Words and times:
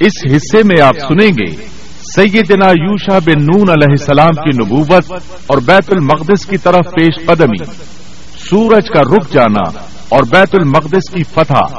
اس 0.00 0.32
حصے 0.32 0.62
میں 0.64 0.82
آپ 0.82 0.94
سنیں 1.08 1.28
گے، 1.28 1.56
سیدنا 2.16 2.70
یوشا 2.70 3.18
بن 3.18 3.44
نون 3.44 3.68
علیہ 3.68 3.90
السلام 3.90 4.30
کی 4.30 4.64
نبوت 4.64 5.12
اور 5.46 5.58
بیت 5.58 5.92
المقدس 5.96 6.46
کی 6.46 6.56
طرف 6.56 6.94
پیش 6.94 7.26
قدمی۔ 7.26 7.64
سورج 8.50 8.88
کا 8.88 9.00
رک 9.00 9.32
جانا 9.32 9.78
اور 10.08 10.20
بیت 10.30 10.48
المقدس 10.52 11.10
کی 11.10 11.22
فتح۔ 11.22 11.78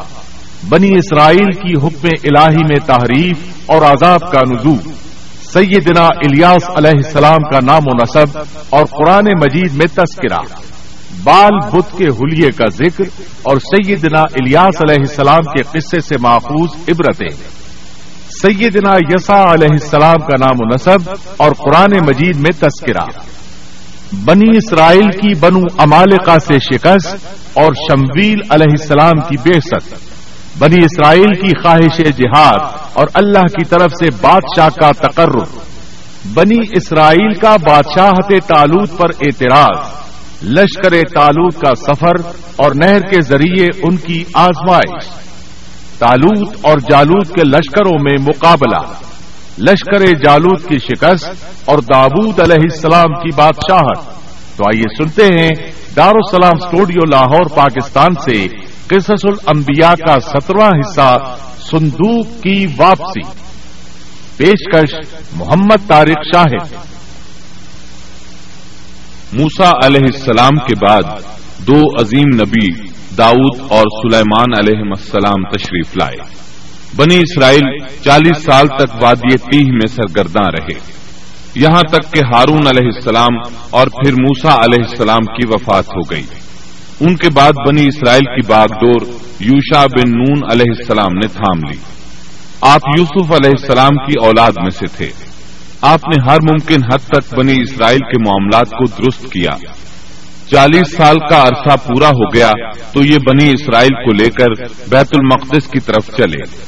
بنی 0.70 0.90
اسرائیل 0.98 1.52
کی 1.52 1.76
حکم 1.76 2.08
الہی 2.24 2.64
میں 2.70 2.80
تحریف 2.86 3.38
اور 3.66 3.82
عذاب 3.82 4.32
کا 4.32 4.54
نزول 4.54 4.92
سیدنا 5.54 6.06
الیاس 6.06 6.70
علیہ 6.70 7.06
السلام 7.06 7.50
کا 7.52 7.60
نام 7.66 7.82
و 7.86 8.04
نصب 8.04 8.38
اور 8.70 8.86
قرآن 8.86 9.26
مجید 9.26 9.74
میں 9.74 9.86
تذکرہ۔ 9.86 10.60
بال 11.24 11.70
بدھ 11.70 11.98
کے 11.98 12.06
حلیے 12.08 12.52
کا 12.52 12.66
ذکر 12.70 13.04
اور 13.44 13.58
سیدنا 13.58 14.20
الیاس 14.20 14.82
علیہ 14.82 15.00
السلام 15.00 15.42
کے 15.42 15.62
قصے 15.62 16.00
سے 16.00 16.16
محفوظ 16.20 16.70
عبرتیں۔ 16.90 17.65
سیدنا 18.42 18.92
یسا 19.10 19.54
علیہ 19.54 19.68
السلام 19.72 20.18
کا 20.18 20.46
نام 20.46 20.56
و 20.60 20.66
نصب 20.66 21.12
اور 21.38 21.52
قرآن 21.52 22.08
مجید 22.08 22.36
میں 22.36 22.60
تذکرہ۔ 22.60 23.20
بنی 24.26 24.58
اسرائیل 24.58 25.12
کی 25.12 25.40
بنو 25.40 25.60
امالکا 25.78 26.36
سے 26.40 26.60
شکست 26.60 27.16
اور 27.54 27.74
شمویل 27.74 28.40
علیہ 28.50 28.74
السلام 28.80 29.20
کی 29.20 29.38
بے 29.38 29.60
ست 29.60 29.94
بنی 30.60 30.86
اسرائیل 30.86 31.34
کی 31.42 31.62
خواہش 31.62 31.98
جہاد 31.98 32.80
اور 32.94 33.08
اللہ 33.14 33.42
کی 33.42 33.66
طرف 33.66 33.92
سے 34.00 34.08
بادشاہ 34.22 34.70
کا 34.70 34.92
تقرر۔ 34.92 35.60
بنی 36.34 36.60
اسرائیل 36.72 37.34
کا 37.34 37.56
بادشاہت 37.66 38.34
تالوت 38.48 38.98
پر 38.98 39.10
اعتراض۔ 39.22 39.86
لشکر 40.44 40.90
تالوت 40.90 41.62
کا 41.62 41.76
سفر 41.76 42.30
اور 42.56 42.72
نہر 42.76 43.00
کے 43.00 43.22
ذریعے 43.22 43.68
ان 43.84 43.98
کی 43.98 44.24
آزمائش۔ 44.34 45.04
تالوت 46.00 46.56
اور 46.62 46.78
جالوت 46.78 47.28
کے 47.28 47.42
لشکروں 47.44 47.98
میں 48.02 48.18
مقابلہ۔ 48.22 48.94
لشکر 49.58 50.06
جالوت 50.24 50.68
کی 50.68 50.78
شکست 50.78 51.30
اور 51.66 51.80
دابود 51.80 52.40
علیہ 52.40 52.64
السلام 52.64 53.14
کی 53.14 53.30
بادشاہت۔ 53.36 53.98
تو 54.58 54.64
آئیے 54.64 55.04
سنتے 55.04 55.26
ہیں 55.26 55.72
دارالسلام 55.96 56.64
اسٹوڈیو 56.64 57.06
لاہور، 57.10 57.46
پاکستان 57.56 58.14
سے 58.24 58.48
قصص 58.88 59.26
الانبیاء 59.26 59.94
کا 59.94 60.20
سترواں 60.20 60.70
حصہ 60.70 61.18
صندوق 61.72 62.26
کی 62.44 62.68
واپسی۔ 62.78 63.46
پیشکش 64.38 64.94
محمد 65.36 65.88
طارق 65.88 66.36
شاہد۔ 66.36 66.74
موسا 69.34 69.72
علیہ 69.86 70.02
السلام 70.14 70.58
کے 70.58 70.76
بعد 70.88 71.04
دو 71.58 72.02
عظیم 72.02 72.42
نبی 72.42 72.95
داؤد 73.18 73.60
اور 73.70 73.84
سلیمان 74.02 74.60
علیہ 74.60 74.80
السلام 74.80 75.44
تشریف 75.44 75.98
لائے۔ 75.98 76.16
بنی 76.96 77.16
اسرائیل 77.16 77.78
چالیس 78.04 78.44
سال 78.44 78.68
تک 78.68 79.04
وادی 79.04 79.38
تیہ 79.38 79.72
میں 79.72 79.88
سرگرداں 79.88 80.52
رہے۔ 80.52 80.96
یہاں 81.56 81.82
تک 81.82 82.14
کہ 82.14 82.20
ہارون 82.34 82.68
علیہ 82.68 82.92
السلام 82.96 83.38
اور 83.70 83.88
پھر 83.88 84.14
موسا 84.14 84.56
علیہ 84.56 84.86
السلام 84.90 85.26
کی 85.26 85.48
وفات 85.48 85.86
ہو 85.88 86.02
گئی۔ 86.12 86.24
ان 87.00 87.16
کے 87.16 87.30
بعد 87.30 87.54
بنی 87.68 87.88
اسرائیل 87.88 88.24
کی 88.24 88.48
باغ 88.48 88.66
ڈور 88.66 89.02
یوشا 89.40 89.86
بن 89.86 90.12
نون 90.12 90.52
علیہ 90.52 90.74
السلام 90.78 91.14
نے 91.14 91.28
تھام 91.28 91.72
لی۔ 91.72 91.78
آپ 92.62 92.82
یوسف 93.00 93.32
علیہ 93.32 93.52
السلام 93.60 93.98
کی 93.98 94.26
اولاد 94.26 94.52
میں 94.52 94.70
سے 94.70 94.86
تھے۔ 94.98 95.10
آپ 95.82 96.00
نے 96.08 96.32
ہر 96.32 96.38
ممکن 96.52 96.84
حد 96.94 96.98
تک 96.98 97.34
بنی 97.38 97.54
اسرائیل 97.62 98.00
کے 98.00 98.24
معاملات 98.28 98.70
کو 98.70 98.86
درست 98.86 99.34
کیا۔ 99.34 99.52
چالیس 100.52 100.98
سال 100.98 101.16
کا 101.20 101.44
عرصہ 101.44 101.78
پورا 101.88 102.08
ہو 102.08 102.34
گیا 102.34 102.52
تو 102.94 103.04
یہ 103.04 103.18
بنی 103.18 103.50
اسرائیل 103.50 103.94
کو 103.94 104.14
لے 104.14 104.30
کر 104.30 104.64
بیت 104.90 105.08
المقدس 105.12 105.68
کی 105.68 105.80
طرف 105.80 106.18
چلے۔ 106.18 106.66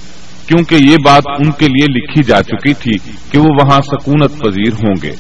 کیونکہ 0.48 0.76
یہ 0.76 0.96
بات 1.06 1.24
ان 1.28 1.52
کے 1.52 1.66
لیے 1.66 1.98
لکھی 1.98 2.24
جا 2.24 2.44
چکی 2.44 2.74
تھی 2.74 2.92
کہ 3.32 3.38
وہ 3.38 3.46
وہاں 3.46 3.80
سکونت 3.82 4.40
پذیر 4.40 4.74
ہوں 4.74 4.96
گے۔ 5.04 5.12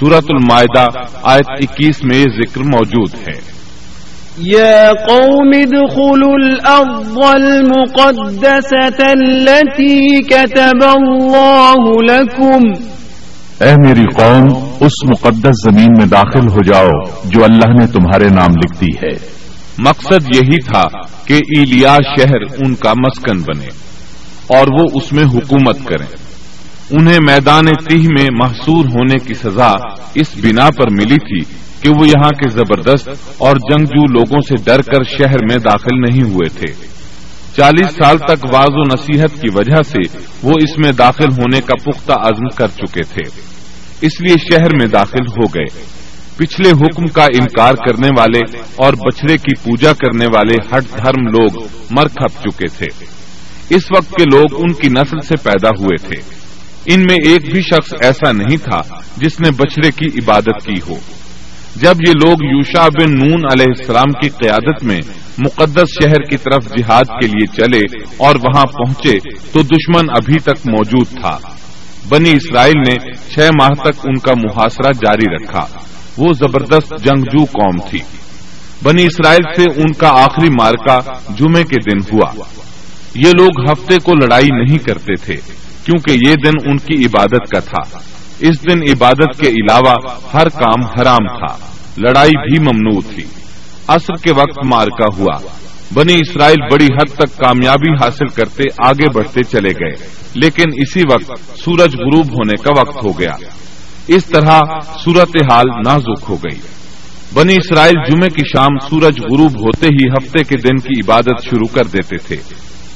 سورت 0.00 0.24
المائدہ، 0.30 0.86
آیت 1.22 1.50
اکیس 1.50 2.04
میں 2.04 2.16
یہ 2.16 2.22
ذکر 2.22 2.60
موجود 2.60 3.28
ہے۔ 3.28 3.56
يا 4.46 4.90
قوم 5.08 5.48
ادخلوا 5.48 6.34
الأرض 6.34 7.18
المقدسة 7.22 9.04
التي 9.08 10.22
كتب 10.22 10.84
الله 10.84 11.84
لكم۔ 12.02 12.86
اے 13.60 13.74
میری 13.86 14.04
قوم، 14.14 14.44
اس 14.80 15.10
مقدس 15.10 15.54
زمین 15.64 15.92
میں 15.98 16.06
داخل 16.06 16.48
ہو 16.48 16.62
جاؤ 16.66 17.18
جو 17.24 17.44
اللہ 17.44 17.80
نے 17.80 17.86
تمہارے 17.86 18.28
نام 18.28 18.50
لکھ 18.50 18.80
دی 18.80 19.06
ہے۔ 19.06 19.30
مقصد 19.78 20.36
یہی 20.36 20.60
تھا 20.60 20.82
کہ 21.24 21.34
ایلیا 21.34 21.96
شہر 22.16 22.64
ان 22.66 22.74
کا 22.74 22.92
مسکن 22.92 23.42
بنے 23.42 23.66
اور 24.46 24.66
وہ 24.80 24.84
اس 24.94 25.12
میں 25.12 25.24
حکومت 25.24 25.78
کریں۔ 25.84 26.06
انہیں 26.90 27.18
میدان 27.26 27.64
تیہ 27.64 28.08
میں 28.18 28.26
محصور 28.40 28.84
ہونے 28.84 29.18
کی 29.18 29.34
سزا 29.34 29.72
اس 30.14 30.26
بنا 30.42 30.70
پر 30.76 30.90
ملی 30.90 31.14
تھی 31.14 31.54
کہ 31.80 31.90
وہ 31.90 32.08
یہاں 32.08 32.30
کے 32.30 32.50
زبردست 32.50 33.08
اور 33.38 33.56
جنگجو 33.56 34.06
لوگوں 34.12 34.38
سے 34.48 34.54
ڈر 34.64 34.82
کر 34.82 35.02
شہر 35.18 35.38
میں 35.50 35.56
داخل 35.56 36.00
نہیں 36.00 36.22
ہوئے 36.22 36.48
تھے۔ 36.48 36.95
چالیس 37.56 37.88
سال 37.90 38.18
تک 38.18 38.54
واض 38.54 38.68
و 38.70 38.82
نصیحت 38.82 39.40
کی 39.40 39.48
وجہ 39.54 39.82
سے 39.82 40.18
وہ 40.42 40.52
اس 40.62 40.78
میں 40.78 40.92
داخل 40.92 41.32
ہونے 41.32 41.60
کا 41.60 41.74
پختہ 41.84 42.12
عزم 42.12 42.48
کر 42.48 42.68
چکے 42.68 43.02
تھے۔ 43.02 43.40
اس 44.00 44.20
لیے 44.20 44.34
شہر 44.50 44.76
میں 44.78 44.86
داخل 44.86 45.26
ہو 45.26 45.46
گئے۔ 45.46 45.84
پچھلے 46.36 46.70
حکم 46.70 47.06
کا 47.06 47.24
انکار 47.24 47.74
کرنے 47.74 48.08
والے 48.18 48.58
اور 48.76 48.92
بچڑے 48.92 49.36
کی 49.36 49.54
پوجا 49.62 49.92
کرنے 49.92 50.26
والے 50.26 50.54
ہٹ 50.54 50.84
دھرم 50.98 51.26
لوگ 51.26 51.66
مر 51.90 52.08
کھپ 52.08 52.42
چکے 52.42 52.66
تھے۔ 52.66 53.04
اس 53.70 53.82
وقت 53.96 54.10
کے 54.10 54.24
لوگ 54.24 54.44
ان 54.52 54.72
کی 54.72 54.88
نسل 54.88 55.20
سے 55.20 55.36
پیدا 55.42 55.68
ہوئے 55.68 56.08
تھے۔ 56.08 56.22
ان 56.94 57.00
میں 57.00 57.16
ایک 57.24 57.52
بھی 57.52 57.60
شخص 57.60 57.94
ایسا 58.00 58.32
نہیں 58.32 58.56
تھا 58.56 58.80
جس 59.16 59.40
نے 59.40 59.50
بچڑے 59.50 59.90
کی 59.90 60.06
عبادت 60.06 60.66
کی 60.66 60.74
ہو۔ 60.88 60.96
جب 61.80 61.94
یہ 62.08 62.12
لوگ 62.24 62.36
یوشا 62.42 62.88
بن 62.88 63.14
نون 63.14 63.40
علیہ 63.52 63.66
السلام 63.78 64.12
کی 64.12 64.28
قیادت 64.28 64.84
میں 64.84 65.00
مقدس 65.38 65.88
شہر 66.02 66.22
کی 66.30 66.36
طرف 66.36 66.64
جہاد 66.64 67.04
کے 67.04 67.26
لیے 67.26 67.46
چلے 67.46 68.06
اور 68.16 68.34
وہاں 68.34 68.64
پہنچے 68.64 69.18
تو 69.52 69.62
دشمن 69.62 70.10
ابھی 70.10 70.34
تک 70.34 70.68
موجود 70.68 71.20
تھا۔ 71.20 71.38
بنی 72.08 72.30
اسرائیل 72.30 72.78
نے 72.78 73.14
چھ 73.14 73.38
ماہ 73.38 73.68
تک 73.68 74.00
ان 74.04 74.14
کا 74.14 74.32
محاصرہ 74.36 74.92
جاری 74.92 75.34
رکھا۔ 75.34 75.66
وہ 76.18 76.32
زبردست 76.32 77.04
جنگجو 77.04 77.44
قوم 77.44 77.88
تھی۔ 77.90 77.98
بنی 78.82 79.04
اسرائیل 79.04 79.54
سے 79.56 79.80
ان 79.80 79.92
کا 79.92 80.08
آخری 80.08 80.48
مارکا 80.48 80.98
جمعے 81.38 81.64
کے 81.64 81.90
دن 81.90 82.14
ہوا۔ 82.14 82.42
یہ 83.14 83.30
لوگ 83.38 83.70
ہفتے 83.70 83.96
کو 84.04 84.14
لڑائی 84.14 84.48
نہیں 84.52 84.78
کرتے 84.78 85.14
تھے، 85.24 85.36
کیونکہ 85.84 86.28
یہ 86.28 86.34
دن 86.34 86.70
ان 86.70 86.76
کی 86.76 87.06
عبادت 87.06 87.50
کا 87.50 87.58
تھا۔ 87.58 87.98
اس 88.40 88.62
دن 88.62 88.82
عبادت 88.90 89.40
کے 89.40 89.48
علاوہ 89.48 89.94
ہر 90.34 90.48
کام 90.48 90.84
حرام 90.84 91.38
تھا۔ 91.38 91.56
لڑائی 91.98 92.30
بھی 92.30 92.58
ممنوع 92.60 93.00
تھی۔ 93.14 93.24
عصر 93.88 94.14
کے 94.22 94.32
وقت 94.36 94.74
مارکا 94.74 95.16
ہوا۔ 95.18 95.48
بنی 95.94 96.14
اسرائیل 96.14 96.62
بڑی 96.72 96.86
حد 96.86 97.14
تک 97.14 97.36
کامیابی 97.36 97.92
حاصل 98.04 98.26
کرتے 98.26 98.62
آگے 98.86 99.10
بڑھتے 99.14 99.42
چلے 99.42 99.70
گئے۔ 99.70 100.06
لیکن 100.34 100.64
اسی 100.74 101.00
وقت 101.12 101.58
سورج 101.64 101.96
غروب 101.96 102.26
ہونے 102.26 102.62
کا 102.62 102.80
وقت 102.80 103.04
ہو 103.04 103.18
گیا۔ 103.18 103.32
اس 104.08 104.24
طرح 104.24 104.60
صورت 105.04 105.52
حال 105.52 105.64
نازک 105.86 106.24
ہو 106.28 106.36
گئی۔ 106.36 106.58
بنی 107.34 107.54
اسرائیل 107.54 108.10
جمعے 108.10 108.28
کی 108.28 108.42
شام 108.44 108.78
سورج 108.88 109.20
غروب 109.20 109.52
ہوتے 109.52 109.86
ہی 109.86 110.08
ہفتے 110.08 110.44
کے 110.44 110.56
دن 110.56 110.76
کی 110.76 111.00
عبادت 111.00 111.44
شروع 111.44 111.74
کر 111.74 111.84
دیتے 111.84 112.16
تھے۔ 112.16 112.36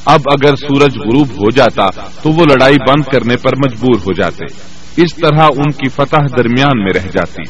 اب 0.04 0.20
اگر 0.32 0.56
سورج 0.56 0.98
غروب 0.98 1.28
ہو 1.30 1.50
جاتا 1.50 1.86
تو 2.22 2.30
وہ 2.30 2.44
لڑائی 2.44 2.76
بند 2.88 3.12
کرنے 3.12 3.36
پر 3.36 3.50
مجبور 3.56 3.94
ہو 3.94 4.12
جاتے۔ 4.12 4.79
اس 4.96 5.14
طرح 5.14 5.42
ان 5.42 5.72
کی 5.72 5.88
فتح 5.88 6.20
درمیان 6.36 6.84
میں 6.84 6.92
رہ 6.94 7.08
جاتی۔ 7.12 7.42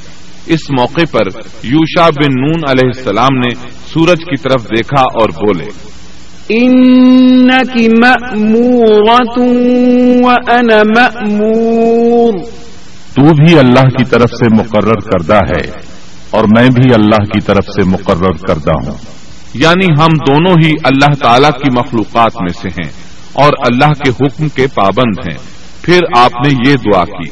اس 0.46 0.70
موقع 0.70 1.00
پر 1.10 1.40
یوشا 1.62 2.10
بن 2.10 2.40
نون 2.40 2.60
علیہ 2.68 2.90
السلام 2.96 3.38
نے 3.38 3.54
سورج 3.92 4.18
کی 4.18 4.36
طرف 4.36 4.64
دیکھا 4.64 5.00
اور 5.00 5.28
بولے۔ 5.28 5.64
تو 13.14 13.22
بھی 13.22 13.58
اللہ 13.58 13.88
کی 13.88 14.04
طرف 14.04 14.30
سے 14.38 14.54
مقرر 14.54 14.92
کردہ 14.92 15.34
ہے 15.34 15.70
اور 16.30 16.44
میں 16.44 16.68
بھی 16.68 16.94
اللہ 16.94 17.24
کی 17.24 17.40
طرف 17.40 17.64
سے 17.64 17.82
مقرر 17.88 18.32
کردہ 18.46 18.86
ہوں۔ 18.86 18.94
یعنی 19.54 19.86
ہم 20.00 20.08
دونوں 20.28 20.54
ہی 20.64 20.72
اللہ 20.84 21.14
تعالی 21.20 21.48
کی 21.62 21.78
مخلوقات 21.78 22.32
میں 22.40 22.62
سے 22.62 22.68
ہیں 22.68 22.92
اور 23.32 23.52
اللہ 23.58 23.88
کے 23.88 24.10
حکم 24.10 24.48
کے 24.48 24.66
پابند 24.74 25.28
ہیں۔ 25.30 25.59
پھر 25.90 26.00
آپ 26.16 26.32
نے 26.46 26.70
یہ 26.70 26.74
دعا 26.74 27.04
کی۔ 27.04 27.28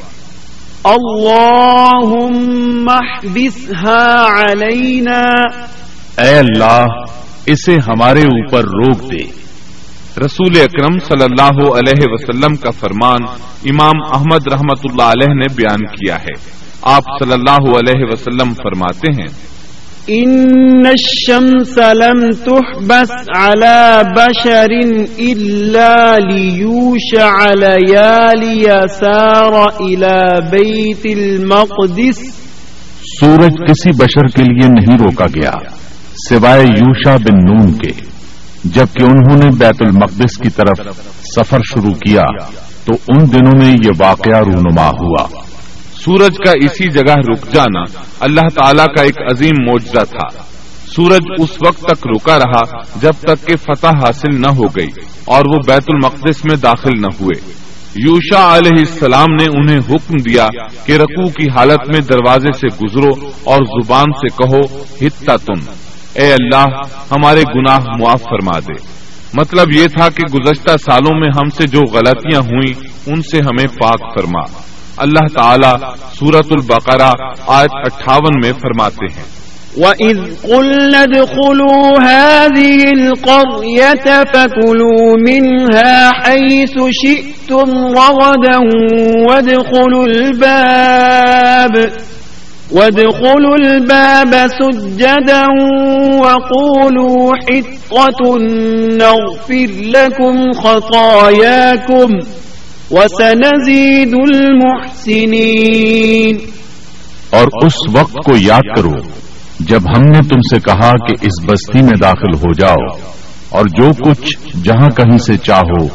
علينا 4.41 5.21
اے 6.21 6.37
اللہ 6.37 6.85
اسے 7.45 7.75
ہمارے 7.75 8.21
اوپر 8.21 8.63
روک 8.63 9.11
دے۔ 9.11 9.39
رسول 10.25 10.59
اکرم 10.61 10.99
صلی 10.99 11.23
اللہ 11.23 11.71
علیہ 11.71 12.03
وسلم 12.05 12.55
کا 12.55 12.69
فرمان 12.71 13.23
امام 13.65 14.03
احمد 14.13 14.53
رحمت 14.53 14.79
اللہ 14.83 15.03
علیہ 15.03 15.33
نے 15.33 15.53
بیان 15.55 15.85
کیا 15.85 16.15
ہے۔ 16.15 16.59
آپ 16.81 17.03
صلی 17.19 17.33
اللہ 17.33 17.77
علیہ 17.77 18.05
وسلم 18.11 18.53
فرماتے 18.53 19.11
ہیں 19.11 19.58
إن 20.09 20.85
الشمس 20.85 21.77
لم 21.77 22.29
تحبس 22.45 23.11
على 23.37 24.01
بشر 24.17 24.71
إلا 25.19 26.19
ليوشع 26.19 27.51
ليالي 27.53 28.87
سار 28.99 29.67
إلى 29.79 30.21
بيت 30.51 31.17
المقدس 31.17 32.39
سورج 33.19 33.53
کسی 33.67 33.89
بشر 33.99 34.27
کے 34.27 34.43
لیے 34.43 34.67
نہیں 34.67 34.97
روکا 34.99 35.25
گیا، 35.25 35.51
سوائے 36.29 36.63
یوشا 36.63 37.15
بن 37.17 37.37
نون 37.37 37.73
کے۔ 37.73 37.91
جبکہ 38.63 39.03
انہوں 39.03 39.37
نے 39.37 39.51
بیت 39.57 39.81
المقدس 39.81 40.37
کی 40.37 40.49
طرف 40.49 40.97
سفر 41.35 41.59
شروع 41.73 41.93
کیا، 41.93 42.23
تو 42.85 42.93
ان 43.07 43.31
دنوں 43.31 43.57
میں 43.57 43.75
یہ 43.85 43.91
واقعہ 43.99 44.39
رونما 44.39 44.87
ہوا۔ 44.87 45.48
سورج 46.05 46.37
کا 46.45 46.51
اسی 46.51 46.91
جگہ 46.91 47.13
رک 47.29 47.53
جانا 47.53 47.83
اللہ 48.19 48.47
تعالیٰ 48.55 48.85
کا 48.85 49.01
ایک 49.01 49.17
عظیم 49.31 49.65
معجزہ 49.65 50.03
تھا۔ 50.09 50.43
سورج 50.95 51.21
اس 51.37 51.57
وقت 51.67 51.79
تک 51.79 52.07
رکا 52.07 52.37
رہا 52.37 52.81
جب 53.01 53.11
تک 53.19 53.47
کہ 53.47 53.55
فتح 53.55 53.87
حاصل 53.87 54.41
نہ 54.41 54.47
ہو 54.47 54.63
گئی 54.63 54.89
اور 55.25 55.45
وہ 55.45 55.59
بیت 55.67 55.83
المقدس 55.87 56.45
میں 56.45 56.55
داخل 56.55 57.01
نہ 57.01 57.07
ہوئے۔ 57.19 57.51
یوشا 57.95 58.57
علیہ 58.57 58.77
السلام 58.77 59.33
نے 59.33 59.45
انہیں 59.57 59.79
حکم 59.79 60.17
دیا 60.17 60.47
کہ 60.85 60.91
رقو 60.91 61.29
کی 61.29 61.49
حالت 61.55 61.89
میں 61.89 61.99
دروازے 61.99 62.51
سے 62.53 62.85
گزرو 62.85 63.29
اور 63.43 63.83
زبان 63.83 64.11
سے 64.11 64.27
کہو 64.27 64.83
ہتا 65.01 65.35
تم۔ 65.35 65.71
اے 66.13 66.33
اللہ، 66.33 66.65
ہمارے 67.11 67.41
گناہ 67.55 67.79
معاف 67.79 68.21
فرما 68.21 68.59
دے۔ 68.59 68.99
مطلب 69.33 69.67
یہ 69.75 69.87
تھا 69.87 70.09
کہ 70.09 70.37
گزشتہ 70.37 70.71
سالوں 70.77 71.19
میں 71.19 71.29
ہم 71.35 71.49
سے 71.49 71.67
جو 71.67 71.79
غلطیاں 71.79 72.41
ہوئیں، 72.41 72.87
ان 73.05 73.21
سے 73.21 73.37
ہمیں 73.37 73.67
پاک 73.81 73.99
فرما۔ 74.13 74.68
اللہ 74.99 75.27
تعالیٰ 75.33 75.75
سورت 76.19 76.47
البقرہ 76.51 77.11
آیت 77.47 77.71
اٹھاون 77.73 78.39
میں 78.41 78.51
فرماتے 78.61 79.05
ہیں۔ 79.05 79.39
وَإِذْ 79.77 80.17
قُلْنَا 80.41 81.01
ادْخُلُوا 81.01 81.83
هَذِهِ 82.03 82.79
الْقَرْيَةَ 82.91 84.07
فَكُلُوا 84.33 85.05
مِنْهَا 85.17 86.09
حَيْثُ 86.23 86.75
شِئْتُمْ 87.01 87.67
رَغَدًا 87.97 88.57
وَادْخُلُوا 89.29 90.05
الْبَابَ 90.05 91.75
وَادْخُلُوا 92.71 93.55
الْبَابَ 93.55 94.33
سُجَّدًا 94.47 95.45
وَقُولُوا 96.23 97.35
حِطَّةٌ 97.49 98.21
نَغْفِرْ 99.03 99.69
لَكُمْ 99.95 100.35
خَطَايَاكُمْ 100.63 102.09
وَسَنَزِيدُ 102.91 104.33
الْمُحْسِنِينَ. 104.33 106.37
اور 107.29 107.47
اس 107.65 107.73
وقت 107.93 108.15
کو 108.25 108.37
یاد 108.37 108.61
کرو، 108.75 108.93
جب 109.59 109.81
ہم 109.97 110.01
نے 110.01 110.19
تم 110.29 110.39
سے 110.53 110.59
کہا 110.59 110.91
کہ 111.07 111.13
اس 111.21 111.45
بستی 111.45 111.81
میں 111.81 112.01
داخل 112.01 112.37
ہو 112.37 112.53
جاؤ، 112.53 112.97
اور 113.49 113.65
جو 113.65 113.91
کچھ 114.05 114.37
جہاں 114.63 114.89
کہیں 114.89 115.17
سے 115.17 115.37
چاہو، 115.37 115.87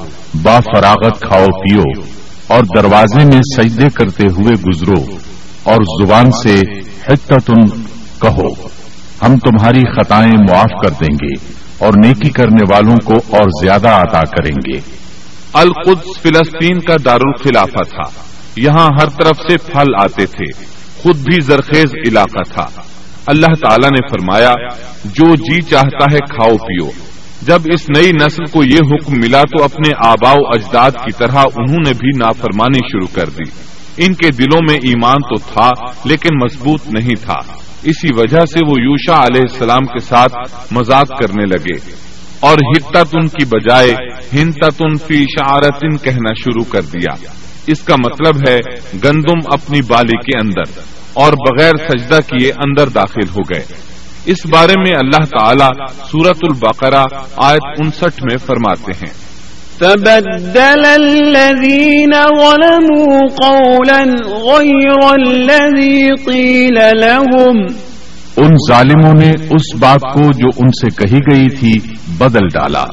با 0.42 0.60
فراغت 0.60 1.20
کھاؤ، 1.20 1.46
پیو، 1.46 2.02
اور 2.46 2.60
دروازے 2.76 3.24
میں 3.24 3.40
سجدے 3.56 3.86
کرتے 3.94 4.26
ہوئے 4.26 4.54
گزرو، 4.54 5.04
اور 5.62 6.02
زبان 6.02 6.30
سے 6.30 6.60
حتتن 7.08 7.66
کہو، 8.22 8.48
ہم 9.22 9.36
تمہاری 9.36 9.92
خطائیں 9.92 10.30
معاف 10.30 10.82
کر 10.82 10.90
دیں 10.90 11.16
گے، 11.22 11.32
اور 11.78 11.92
نیکی 12.04 12.30
کرنے 12.30 12.62
والوں 12.70 12.96
کو 13.04 13.14
اور 13.14 13.62
زیادہ 13.62 13.88
عطا 13.88 14.20
کریں 14.20 14.50
گے۔ 14.50 15.03
القدس 15.54 16.22
فلسطین 16.22 16.78
کا 16.78 16.94
دارالخلافہ 17.04 17.82
تھا۔ 17.82 18.20
یہاں 18.56 18.88
ہر 19.00 19.08
طرف 19.08 19.36
سے 19.36 19.58
پھل 19.58 19.94
آتے 20.02 20.26
تھے۔ 20.26 20.62
خود 21.02 21.16
بھی 21.16 21.40
زرخیز 21.40 21.94
علاقہ 22.08 22.52
تھا۔ 22.52 22.66
اللہ 23.26 23.46
تعالی 23.46 23.88
نے 23.88 24.08
فرمایا، 24.08 24.52
جو 25.04 25.34
جی 25.34 25.62
چاہتا 25.62 26.04
ہے 26.12 26.18
کھاؤ 26.18 26.56
پیو۔ 26.56 26.90
جب 27.42 27.58
اس 27.64 27.90
نئی 27.96 28.12
نسل 28.12 28.44
کو 28.44 28.64
یہ 28.64 28.78
حکم 28.78 29.12
ملا 29.12 29.40
تو 29.40 29.64
اپنے 29.64 29.90
آبا 30.06 30.30
و 30.30 30.46
اجداد 30.46 30.90
کی 30.90 31.12
طرح 31.12 31.36
انہوں 31.36 31.78
نے 31.86 31.92
بھی 31.92 32.08
نافرمانی 32.18 32.78
شروع 32.78 33.14
کر 33.14 33.28
دی۔ 33.28 33.50
ان 34.06 34.14
کے 34.14 34.30
دلوں 34.30 34.60
میں 34.68 34.76
ایمان 34.76 35.16
تو 35.16 35.38
تھا، 35.38 35.70
لیکن 36.04 36.28
مضبوط 36.44 36.80
نہیں 36.86 37.24
تھا۔ 37.24 37.58
اسی 37.82 38.08
وجہ 38.16 38.46
سے 38.46 38.58
وہ 38.66 38.74
یوشا 38.78 39.22
علیہ 39.22 39.42
السلام 39.52 39.86
کے 39.86 39.98
ساتھ 39.98 40.34
مذاق 40.70 41.08
کرنے 41.08 41.44
لگے۔ 41.46 42.04
اور 42.44 42.58
ہتن 42.58 43.28
کی 43.28 43.44
بجائے 43.44 43.94
ہنتن 44.32 44.96
فی 44.96 45.22
شعارتن 45.22 45.96
کہنا 45.96 46.32
شروع 46.32 46.64
کر 46.72 46.82
دیا۔ 46.82 47.14
اس 47.66 47.80
کا 47.80 47.94
مطلب 47.96 48.48
ہے 48.48 48.58
گندم 49.04 49.52
اپنی 49.52 49.80
بالی 49.82 50.16
کے 50.16 50.38
اندر 50.38 50.80
اور 51.14 51.32
بغیر 51.32 51.72
سجدہ 51.76 52.18
کیے 52.26 52.52
اندر 52.52 52.88
داخل 52.88 53.28
ہو 53.28 53.54
گئے۔ 53.54 53.64
اس 54.26 54.46
بارے 54.50 54.72
میں 54.76 54.92
اللہ 54.92 55.24
تعالی 55.38 55.84
سورت 55.86 56.38
البقرہ 56.42 57.06
آیت 57.36 57.80
انسٹھ 57.80 58.22
میں 58.22 58.36
فرماتے 58.36 58.92
ہیں۔ 58.92 59.24
فبدل 59.78 60.84
الذين 60.84 62.12
ظلموا 62.12 63.48
قولا 63.48 64.04
غير 64.26 65.20
الذي 65.20 66.02
قيل 66.26 66.78
لهم 67.00 67.66
ان 68.36 68.50
ظالموں 68.68 69.12
نے 69.18 69.30
اس 69.30 69.74
بات 69.78 70.00
کو 70.12 70.20
جو 70.20 70.46
ان 70.56 70.68
سے 70.68 70.88
کہی 70.88 71.18
گئی 71.32 71.48
تھی 71.48 71.72
بدل 72.18 72.46
ڈالا۔ 72.46 72.84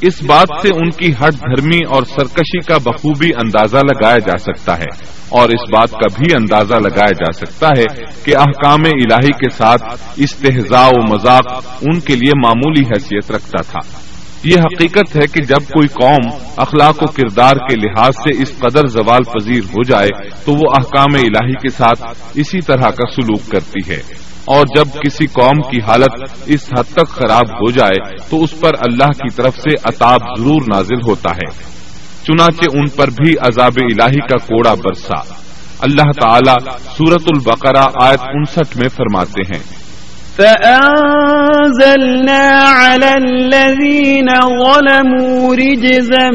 اس 0.00 0.22
بات 0.22 0.48
سے 0.62 0.68
ان 0.76 0.90
کی 0.90 1.12
ہٹ 1.12 1.34
دھرمی 1.34 1.78
اور 1.88 2.02
سرکشی 2.02 2.60
کا 2.60 2.78
بخوبی 2.78 3.28
اندازہ 3.28 3.76
لگایا 3.76 4.18
جا 4.18 4.38
سکتا 4.38 4.78
ہے 4.78 5.04
اور 5.28 5.48
اس 5.48 5.70
بات 5.72 5.90
کا 5.90 6.06
بھی 6.18 6.34
اندازہ 6.40 6.74
لگایا 6.74 7.12
جا 7.12 7.32
سکتا 7.32 7.68
ہے 7.68 8.02
کہ 8.24 8.36
احکام 8.36 8.80
الہی 8.84 9.32
کے 9.32 9.48
ساتھ 9.50 9.82
استحضاء 10.16 10.88
و 10.88 11.12
مذاق 11.12 11.52
ان 11.80 12.00
کے 12.00 12.16
لیے 12.16 12.32
معمولی 12.44 12.82
حیثیت 12.82 13.30
رکھتا 13.30 13.62
تھا۔ 13.62 13.98
یہ 14.44 14.56
حقیقت 14.58 15.16
ہے 15.16 15.26
کہ 15.26 15.42
جب 15.42 15.68
کوئی 15.72 15.88
قوم 15.88 16.30
اخلاق 16.56 17.02
و 17.02 17.06
کردار 17.06 17.52
کے 17.52 17.76
لحاظ 17.76 18.12
سے 18.16 18.42
اس 18.42 18.52
قدر 18.58 18.86
زوال 18.86 19.22
پذیر 19.22 19.58
ہو 19.58 19.82
جائے 19.82 20.28
تو 20.44 20.52
وہ 20.52 20.72
احکام 20.78 21.14
الہی 21.14 21.52
کے 21.52 21.68
ساتھ 21.68 22.04
اسی 22.34 22.60
طرح 22.60 22.90
کا 22.90 23.10
سلوک 23.16 23.50
کرتی 23.50 23.92
ہے۔ 23.92 24.24
اور 24.44 24.64
جب 24.76 24.84
کسی 24.84 25.26
قوم 25.26 25.70
کی 25.70 25.80
حالت 25.80 26.24
اس 26.46 26.68
حد 26.78 26.92
تک 26.92 27.08
خراب 27.08 27.44
ہو 27.54 27.70
جائے 27.70 28.16
تو 28.30 28.42
اس 28.42 28.60
پر 28.60 28.70
اللہ 28.78 29.04
کی 29.04 29.36
طرف 29.36 29.56
سے 29.56 29.76
عطاب 29.84 30.20
ضرور 30.38 30.60
نازل 30.74 31.06
ہوتا 31.06 31.30
ہے۔ 31.30 31.50
چنانچہ 32.24 32.68
ان 32.72 32.88
پر 32.88 33.08
بھی 33.08 33.32
عذاب 33.32 33.72
الہی 33.76 34.20
کا 34.20 34.36
کوڑا 34.36 34.74
برسا۔ 34.74 35.34
اللہ 35.80 36.20
تعالی 36.20 36.70
سورت 36.96 37.22
البقرہ 37.26 37.84
آیت 38.02 38.20
انسٹھ 38.20 38.76
میں 38.76 38.88
فرماتے 38.88 39.54
ہیں۔ 39.54 39.62
فأنزلنا 40.36 42.74
على 42.78 43.06
الذين 43.06 44.26
ظلموا 44.42 45.54
رجزا 45.54 46.28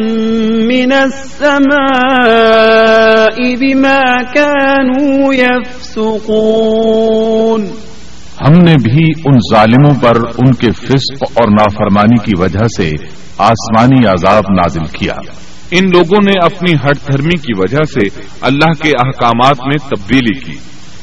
من 0.66 0.94
السماء 0.94 3.56
بما 3.60 4.24
كانوا 4.24 5.36
يفسقون۔ 5.36 7.89
ہم 8.48 8.54
نے 8.54 8.76
بھی 8.84 9.06
ان 9.26 9.38
ظالموں 9.54 9.94
پر 10.02 10.16
ان 10.38 10.54
کے 10.54 10.72
فسق 10.72 11.22
اور 11.22 11.48
نافرمانی 11.48 12.24
کی 12.24 12.32
وجہ 12.40 12.68
سے 12.78 12.92
آسمانی 13.38 14.08
عذاب 14.08 14.44
نازل 14.50 14.86
کیا۔ 14.86 15.14
ان 15.72 15.90
لوگوں 15.94 16.18
نے 16.26 16.46
اپنی 16.46 16.74
ہٹ 16.74 17.12
دھرمی 17.12 17.38
کی 17.38 17.60
وجہ 17.60 17.84
سے 17.94 18.22
اللہ 18.42 18.84
کے 18.84 18.90
احکامات 18.90 19.56
میں 19.66 19.90
تبدیلی 19.90 20.40
کی۔ 20.40 20.58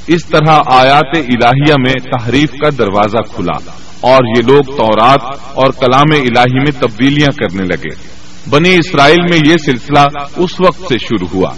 اس 0.07 0.27
طرح 0.27 0.61
آیات 0.73 1.17
الہیہ 1.17 1.75
میں 1.79 2.11
تحریف 2.11 2.51
کا 2.51 2.69
دروازہ 2.79 3.35
کھلا 3.35 3.71
اور 4.01 4.19
یہ 4.37 4.43
لوگ 4.47 4.63
تورات 4.77 5.39
اور 5.55 5.67
کلام 5.67 6.07
الہی 6.11 6.59
میں 6.59 6.81
تبدیلیاں 6.81 7.29
کرنے 7.29 7.63
لگے۔ 7.63 8.17
بنی 8.51 8.75
اسرائیل 8.75 9.23
میں 9.31 9.39
یہ 9.47 9.55
سلسلہ 9.65 10.01
اس 10.37 10.61
وقت 10.61 10.83
سے 10.89 10.99
شروع 10.99 11.29
ہوا۔ 11.35 11.53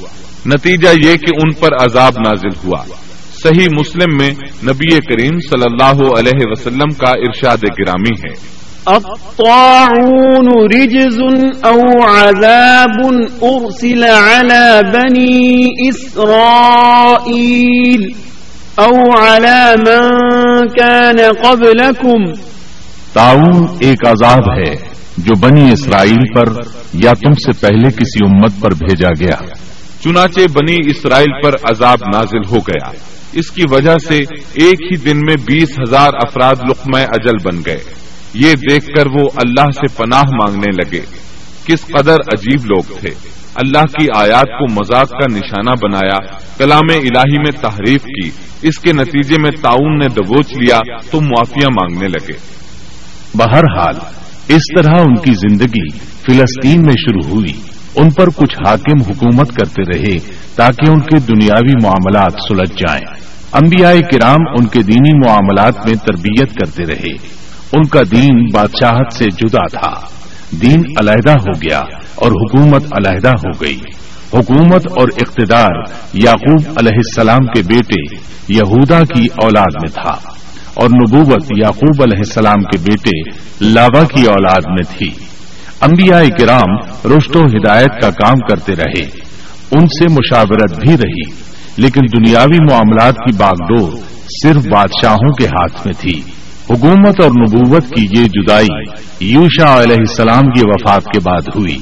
نتیجہ 0.47 0.89
یہ 1.05 1.17
کہ 1.17 1.33
ان 1.35 1.55
پر 1.55 1.69
عذاب 1.83 2.13
نازل 2.19 2.67
ہوا۔ 2.67 3.08
صحیح 3.43 3.67
مسلم 3.73 4.17
میں 4.17 4.31
نبی 4.65 4.97
کریم 4.97 5.33
صلی 5.51 5.63
اللہ 5.71 6.19
علیہ 6.19 6.37
وسلم 6.37 6.89
کا 6.93 7.11
ارشاد 7.11 7.57
گرامی 7.57 8.29
ہے۔ 8.29 8.35
الطاعون 8.87 10.75
رجز 10.75 11.21
او 11.63 12.11
عذاب 12.11 13.15
ارسل 13.43 14.05
على 14.05 14.81
بني 14.93 15.67
اسرائيل 15.89 18.13
او 18.77 19.21
على 19.21 19.75
من 19.79 20.69
كان 20.69 21.17
قبلكم 21.43 22.33
تعاون 23.13 23.67
ایک 23.81 24.09
عذاب 24.09 24.39
ہے 24.39 24.75
جو 25.19 25.35
بنی 25.35 25.73
اسرائیل 25.73 26.35
پر 26.35 26.49
یا 26.95 27.13
تم 27.13 27.33
سے 27.33 27.61
پہلے 27.61 27.91
کسی 27.91 28.31
امت 28.31 28.61
پر 28.61 28.71
بھیجا 28.71 29.09
گیا۔ 29.21 29.68
چنانچہ 30.05 30.41
بنی 30.53 30.77
اسرائیل 30.91 31.43
پر 31.43 31.71
عذاب 31.71 31.99
نازل 32.15 32.47
ہو 32.51 32.57
گیا۔ 32.57 32.91
اس 33.33 33.51
کی 33.51 33.63
وجہ 33.71 33.99
سے 34.09 34.19
ایک 34.53 34.83
ہی 34.83 34.97
دن 34.97 35.17
میں 35.17 35.37
بیس 35.37 35.79
ہزار 35.79 36.11
افراد 36.15 36.55
لقمہ 36.71 37.01
اجل 37.01 37.37
بن 37.45 37.61
گئے۔ 37.67 37.79
یہ 38.35 38.55
دیکھ 38.55 38.87
کر 38.87 39.07
وہ 39.07 39.29
اللہ 39.37 39.65
سے 39.75 39.97
پناہ 39.97 40.23
مانگنے 40.23 40.83
لگے۔ 40.83 41.01
کس 41.67 41.87
قدر 41.87 42.15
عجیب 42.15 42.65
لوگ 42.65 43.01
تھے۔ 43.01 43.11
اللہ 43.55 43.83
کی 43.83 44.07
آیات 44.15 44.47
کو 44.47 44.73
مذاق 44.73 45.11
کا 45.11 45.35
نشانہ 45.35 45.71
بنایا، 45.83 46.39
کلام 46.59 46.87
الہی 46.91 47.39
میں 47.39 47.63
تحریف 47.63 48.03
کی۔ 48.03 48.31
اس 48.63 48.79
کے 48.79 48.93
نتیجے 48.93 49.43
میں 49.43 49.51
تعاون 49.51 49.99
نے 49.99 50.09
دبوچ 50.09 50.53
لیا 50.53 50.79
تو 51.11 51.21
معافیاں 51.21 51.71
مانگنے 51.71 52.09
لگے۔ 52.09 52.33
بہرحال، 53.35 53.95
اس 54.49 54.63
طرح 54.77 55.01
ان 55.01 55.17
کی 55.17 55.33
زندگی 55.33 55.99
فلسطین 55.99 56.83
میں 56.83 56.93
شروع 56.93 57.35
ہوئی۔ 57.35 57.78
ان 57.99 58.11
پر 58.11 58.27
کچھ 58.27 58.57
حاکم 58.67 59.03
حکومت 59.03 59.53
کرتے 59.53 59.83
رہے 59.83 60.33
تاکہ 60.57 60.91
ان 60.91 61.01
کے 61.01 61.19
دنیاوی 61.19 61.73
معاملات 61.83 62.33
سلجھ 62.49 62.73
جائیں۔ 62.79 63.29
انبیاء 63.53 63.93
کرام 63.93 64.41
ان 64.59 64.67
کے 64.67 64.83
دینی 64.83 65.29
معاملات 65.29 65.87
میں 65.87 65.95
تربیت 65.95 66.53
کرتے 66.53 66.85
رہے۔ 66.85 67.29
ان 67.73 67.83
کا 67.83 68.01
دین 68.11 68.47
بادشاہت 68.53 69.13
سے 69.13 69.25
جدا 69.25 69.67
تھا۔ 69.67 70.07
دین 70.51 70.83
علیحدہ 70.99 71.31
ہو 71.31 71.53
گیا 71.53 71.79
اور 72.15 72.33
حکومت 72.33 72.85
علیحدہ 72.93 73.29
ہو 73.29 73.65
گئی۔ 73.65 73.79
حکومت 74.35 74.87
اور 74.99 75.09
اقتدار 75.17 75.83
یعقوب 76.13 76.73
علیہ 76.77 76.97
السلام 76.97 77.47
کے 77.47 77.63
بیٹے 77.63 78.17
یہودا 78.49 79.01
کی 79.01 79.27
اولاد 79.43 79.73
میں 79.83 79.91
تھا 79.91 80.33
اور 80.75 80.89
نبوت 80.91 81.45
یعقوب 81.57 82.03
علیہ 82.03 82.19
السلام 82.19 82.63
کے 82.63 82.79
بیٹے 82.79 83.31
لاوا 83.61 84.05
کی 84.05 84.23
اولاد 84.23 84.61
میں 84.67 84.99
تھی۔ 84.99 85.38
انبیاء 85.81 86.23
کرام 86.41 86.77
رشت 87.17 87.37
و 87.37 87.41
ہدایت 87.41 88.03
کا 88.03 88.11
کام 88.11 88.39
کرتے 88.39 88.77
رہے۔ 88.77 89.05
ان 89.71 89.87
سے 89.87 90.09
مشاورت 90.09 90.79
بھی 90.81 90.95
رہی، 90.95 91.33
لیکن 91.77 92.01
دنیاوی 92.19 92.59
معاملات 92.71 93.15
کی 93.15 93.37
باغ 93.37 93.53
ڈور 93.53 93.93
صرف 94.43 94.67
بادشاہوں 94.67 95.33
کے 95.33 95.47
ہاتھ 95.47 95.87
میں 95.87 95.95
تھی۔ 96.01 96.23
حکومت 96.71 97.21
اور 97.21 97.31
نبوت 97.31 97.83
کی 97.97 98.05
یہ 98.19 98.25
جدائی 98.25 98.67
یوشا 99.21 99.83
علیہ 99.83 99.97
السلام 99.99 100.51
کی 100.51 100.63
وفات 100.65 101.05
کے 101.05 101.21
بعد 101.21 101.57
ہوئی۔ 101.57 101.79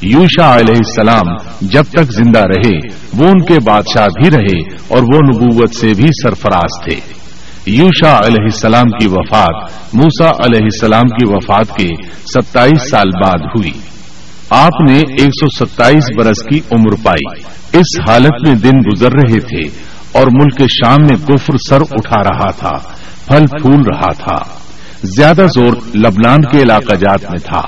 یوشا 0.00 0.56
علیہ 0.56 0.74
السلام 0.74 1.36
جب 1.60 1.82
تک 1.90 2.12
زندہ 2.12 2.38
رہے، 2.38 2.76
وہ 3.14 3.28
ان 3.28 3.44
کے 3.44 3.58
بادشاہ 3.64 4.06
بھی 4.06 4.30
رہے 4.30 4.74
اور 4.88 5.02
وہ 5.02 5.18
نبوت 5.34 5.74
سے 5.74 5.92
بھی 5.96 6.08
سرفراز 6.22 6.84
تھے۔ 6.84 7.19
یوشا 7.66 8.18
علیہ 8.18 8.42
السلام 8.42 8.88
کی 8.88 9.08
وفات 9.08 9.70
موسا 9.94 10.28
علیہ 10.28 10.62
السلام 10.62 11.02
کی 11.02 11.28
وفات 11.28 11.68
کے 11.76 11.88
ستائیس 12.06 12.90
سال 12.90 13.08
بعد 13.24 13.38
ہوئی۔ 13.56 13.70
آپ 14.50 14.90
نے 14.90 14.98
ایک 14.98 15.30
سو 15.40 15.64
ستائیس 15.64 16.04
برس 16.16 16.42
کی 16.50 16.60
عمر 16.70 16.94
پائی۔ 17.04 17.40
اس 17.72 18.08
حالت 18.08 18.48
میں 18.48 18.54
دن 18.54 18.78
گزر 18.92 19.12
رہے 19.12 19.40
تھے 19.40 19.68
اور 20.12 20.26
ملک 20.26 20.60
شام 20.60 20.96
میں 21.00 21.16
کفر 21.26 21.56
سر 21.68 21.80
اٹھا 21.90 22.22
رہا 22.22 22.50
تھا، 22.50 22.92
پھل 23.26 23.46
پھول 23.46 23.80
رہا 23.92 24.12
تھا۔ 24.12 24.36
زیادہ 25.02 25.46
زور 25.54 25.96
لبنان 25.96 26.42
کے 26.42 26.62
علاقہ 26.62 26.94
جات 26.94 27.22
میں 27.22 27.38
تھا۔ 27.38 27.62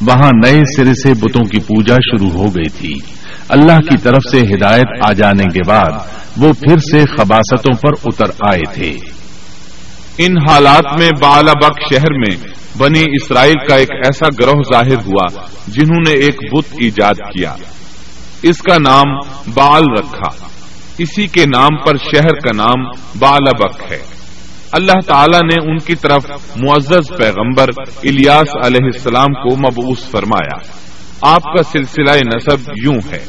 وہاں 0.00 0.30
نئے 0.44 0.62
سرے 0.76 0.94
سے 0.94 1.14
بتوں 1.14 1.44
کی 1.44 1.58
پوجا 1.58 1.94
شروع 1.94 2.30
ہو 2.30 2.46
گئی 2.46 2.68
تھی۔ 2.68 2.94
اللہ 3.48 3.80
کی 3.80 3.98
طرف 3.98 4.22
سے 4.30 4.40
ہدایت 4.40 5.08
آ 5.08 5.12
جانے 5.12 5.44
کے 5.44 5.60
بعد 5.66 5.90
وہ 6.36 6.52
پھر 6.52 6.78
سے 6.78 7.04
خباستوں 7.18 7.74
پر 7.80 7.92
اتر 8.04 8.30
آئے 8.52 8.74
تھے۔ 8.74 9.15
ان 10.18 10.34
حالات 10.50 10.98
میں 10.98 11.08
بالابک 11.20 11.94
شہر 11.94 12.12
میں 12.12 12.48
بنی 12.78 13.04
اسرائیل 13.12 13.66
کا 13.68 13.76
ایک 13.76 13.92
ایسا 13.92 14.26
گروہ 14.40 14.62
ظاہر 14.72 14.96
ہوا 15.06 15.40
جنہوں 15.66 16.00
نے 16.08 16.12
ایک 16.12 16.54
بت 16.54 16.74
ایجاد 16.80 17.14
کیا۔ 17.14 17.54
اس 18.42 18.58
کا 18.58 18.78
نام 18.78 19.16
بال 19.54 19.84
رکھا۔ 19.98 20.46
اسی 20.98 21.26
کے 21.26 21.44
نام 21.46 21.76
پر 21.86 21.96
شہر 21.96 22.34
کا 22.34 22.56
نام 22.56 22.90
بالابک 23.18 23.92
ہے۔ 23.92 23.98
اللہ 24.72 25.00
تعالیٰ 25.06 25.40
نے 25.40 25.70
ان 25.70 25.78
کی 25.78 25.94
طرف 25.94 26.26
معزز 26.56 27.16
پیغمبر 27.18 27.68
الیاس 28.04 28.66
علیہ 28.66 28.84
السلام 28.84 29.32
کو 29.32 29.56
مبوس 29.56 30.10
فرمایا۔ 30.10 30.58
آپ 31.20 31.42
کا 31.42 31.62
سلسلہ 31.62 32.10
نصب 32.10 32.70
یوں 32.84 33.00
ہے۔ 33.10 33.24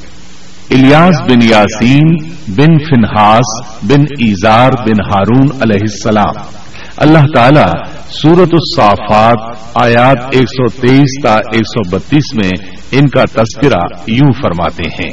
الیاس 0.71 1.21
بن 1.21 1.41
یاسین 1.41 2.15
بن 2.47 2.77
فنحاس 2.77 3.61
بن 3.83 4.01
ایزار 4.01 4.71
بن 4.71 5.01
ہارون 5.05 5.47
علیہ 5.61 5.81
السلام۔ 5.81 6.66
اللہ 6.99 7.25
تعالیٰ 7.35 7.71
سورت 8.09 8.49
الصافات 8.53 9.37
آیات 9.73 10.35
123 10.35 11.03
تا 11.23 11.33
132 11.33 12.19
میں 12.33 12.51
ان 12.91 13.07
کا 13.07 13.25
تذکرہ 13.25 13.83
یوں 14.07 14.31
فرماتے 14.41 14.83
ہیں۔ 14.83 15.11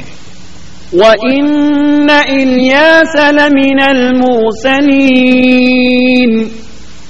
وَإِنَّ 0.92 2.10
إِلْيَاسَ 2.28 3.32
لَمِنَ 3.32 3.84
الْمُرْسَلِينَ 3.84 6.48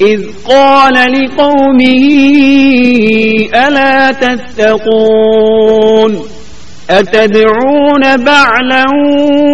إِذْ 0.01 0.21
قَالَ 0.45 0.99
لِقَوْمِهِ 0.99 2.05
أَلَا 3.67 4.11
تَتَّقُونَ 4.11 6.17
أَتَدْعُونَ 6.89 8.25
بَعْلًا 8.25 8.85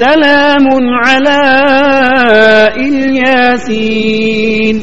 سلام 0.00 0.66
على 1.08 1.42
الياسين 2.86 4.78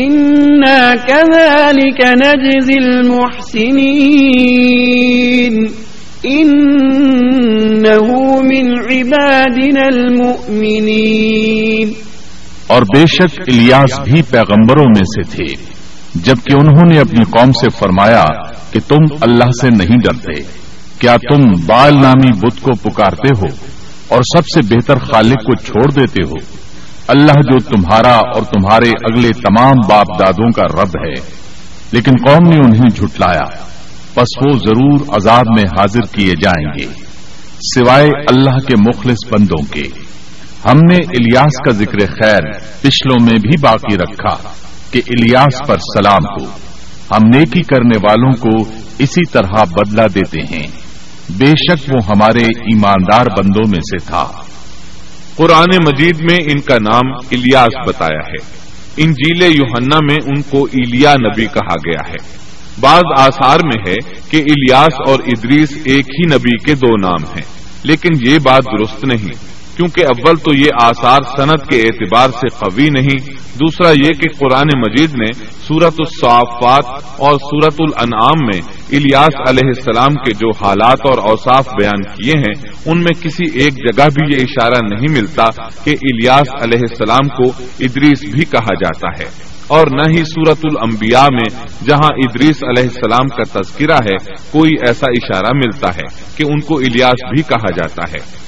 إنا 0.00 0.94
كذلك 1.06 2.00
نجزي 2.00 2.78
المحسنين. 2.78 5.66
إنه 6.24 8.42
من 8.42 8.92
عبادنا 8.92 9.86
المؤمنين. 9.86 11.90
اور 12.66 12.82
بے 12.82 13.06
شک 13.06 13.40
الیاس 13.40 14.00
بھی 14.00 14.22
پیغمبروں 14.30 14.84
میں 14.84 15.04
سے 15.04 15.36
تھے، 15.36 15.54
جبکہ 16.14 16.56
انہوں 16.60 16.92
نے 16.92 17.00
اپنی 17.00 17.24
قوم 17.24 17.52
سے 17.52 17.78
فرمایا 17.78 18.24
کہ 18.72 18.80
تم 18.88 19.14
اللہ 19.20 19.44
سے 19.44 19.70
نہیں 19.70 19.98
ڈرتے۔ 19.98 20.42
کیا 20.98 21.16
تم 21.16 21.52
بال 21.66 21.94
نامی 21.94 22.32
بت 22.32 22.62
کو 22.62 22.74
پکارتے 22.74 23.28
ہو؟ 23.28 23.77
اور 24.08 24.20
سب 24.22 24.42
سے 24.54 24.74
بہتر 24.74 24.98
خالق 24.98 25.44
کو 25.44 25.54
چھوڑ 25.56 25.92
دیتے 25.92 26.26
ہو۔ 26.26 26.34
اللہ 27.08 27.32
جو 27.32 27.58
تمہارا 27.58 28.14
اور 28.14 28.42
تمہارے 28.42 28.88
اگلے 28.88 29.28
تمام 29.28 29.74
باپ 29.88 30.06
دادوں 30.18 30.50
کا 30.50 30.82
رب 30.82 31.06
ہے۔ 31.06 31.38
لیکن 31.92 32.10
قوم 32.26 32.48
نے 32.48 32.56
انہیں 32.56 32.90
جھٹلایا۔ 32.96 33.44
پس 34.14 34.42
وہ 34.42 34.50
ضرور 34.50 35.00
عذاب 35.16 35.44
میں 35.48 35.64
حاضر 35.70 36.00
کیے 36.00 36.32
جائیں 36.42 36.78
گے۔ 36.78 36.86
سوائے 37.60 38.08
اللہ 38.28 38.58
کے 38.66 38.74
مخلص 38.76 39.32
بندوں 39.32 39.62
کے۔ 39.72 39.82
ہم 40.64 40.78
نے 40.78 40.96
الیاس 40.96 41.64
کا 41.64 41.70
ذکر 41.70 42.06
خیر 42.06 42.50
پچھلوں 42.80 43.16
میں 43.20 43.32
بھی 43.32 43.60
باقی 43.60 43.96
رکھا 43.96 44.36
کہ 44.90 45.00
الیاس 45.06 45.68
پر 45.68 45.76
سلام 45.78 46.24
ہو۔ 46.24 46.44
ہم 47.12 47.38
نیکی 47.38 47.62
کرنے 47.62 47.98
والوں 47.98 48.32
کو 48.32 48.70
اسی 48.98 49.30
طرح 49.32 49.64
بدلہ 49.64 50.02
دیتے 50.14 50.40
ہیں۔ 50.40 50.87
بے 51.30 51.46
شک 51.46 51.88
وہ 51.88 52.06
ہمارے 52.06 52.44
ایماندار 52.44 53.26
بندوں 53.38 53.70
میں 53.70 53.80
سے 53.80 53.98
تھا۔ 54.06 54.24
قرآن 55.36 55.76
مجید 55.86 56.20
میں 56.20 56.38
ان 56.42 56.60
کا 56.60 56.74
نام 56.74 57.12
الیاس 57.30 57.88
بتایا 57.88 58.28
ہے۔ 58.28 58.58
انجیل 58.96 59.42
یوہنا 59.42 59.96
میں 59.96 60.16
ان 60.24 60.42
کو 60.42 60.64
ایلیا 60.64 61.14
نبی 61.14 61.46
کہا 61.46 61.74
گیا 61.74 62.08
ہے۔ 62.08 62.38
بعض 62.80 63.02
آثار 63.18 63.58
میں 63.64 63.82
ہے 63.88 63.94
کہ 64.30 64.36
الیاس 64.36 65.08
اور 65.08 65.18
ادریس 65.26 65.72
ایک 65.84 66.06
ہی 66.08 66.34
نبی 66.36 66.56
کے 66.64 66.74
دو 66.74 66.96
نام 66.96 67.24
ہیں، 67.24 67.44
لیکن 67.82 68.08
یہ 68.26 68.38
بات 68.38 68.62
درست 68.64 69.04
نہیں۔ 69.04 69.57
کیونکہ 69.78 70.00
اول 70.00 70.36
تو 70.36 70.54
یہ 70.54 70.70
آثار 70.82 71.18
صنعت 71.36 71.68
کے 71.68 71.82
اعتبار 71.82 72.28
سے 72.28 72.48
قوی 72.48 72.88
نہیں، 72.90 73.32
دوسرا 73.54 73.90
یہ 73.90 74.12
کہ 74.12 74.28
قرآن 74.38 74.68
مجید 74.78 75.10
نے 75.14 75.26
سورت 75.48 75.94
الصافات 75.98 77.04
اور 77.16 77.32
سورت 77.32 77.74
الانعام 77.78 78.46
میں 78.46 78.60
الیاس 78.92 79.48
علیہ 79.48 79.66
السلام 79.66 80.14
کے 80.14 80.30
جو 80.30 80.50
حالات 80.50 81.00
اور 81.04 81.18
اوصاف 81.30 81.68
بیان 81.68 82.02
کیے 82.02 82.32
ہیں، 82.32 82.54
ان 82.86 82.98
میں 82.98 83.22
کسی 83.22 83.58
ایک 83.60 83.74
جگہ 83.74 84.04
بھی 84.14 84.36
یہ 84.36 84.42
اشارہ 84.42 84.86
نہیں 84.88 85.20
ملتا 85.20 85.44
کہ 85.84 85.90
الیاس 85.90 86.62
علیہ 86.62 86.78
السلام 86.90 87.28
کو 87.28 87.62
ادریس 87.80 88.24
بھی 88.32 88.44
کہا 88.44 88.74
جاتا 88.74 89.22
ہے۔ 89.22 89.48
اور 89.68 89.86
نہ 89.86 90.02
ہی 90.10 90.24
سورت 90.24 90.58
الانبیاء 90.64 91.26
میں، 91.26 91.66
جہاں 91.86 92.10
ادریس 92.16 92.64
علیہ 92.64 92.82
السلام 92.82 93.28
کا 93.28 93.60
تذکرہ 93.60 93.96
ہے، 93.96 94.34
کوئی 94.50 94.70
ایسا 94.86 95.06
اشارہ 95.10 95.52
ملتا 95.54 95.88
ہے 95.88 96.36
کہ 96.36 96.42
ان 96.42 96.60
کو 96.60 96.78
الیاس 96.78 97.30
بھی 97.34 97.42
کہا 97.42 97.70
جاتا 97.70 98.02
ہے۔ 98.12 98.47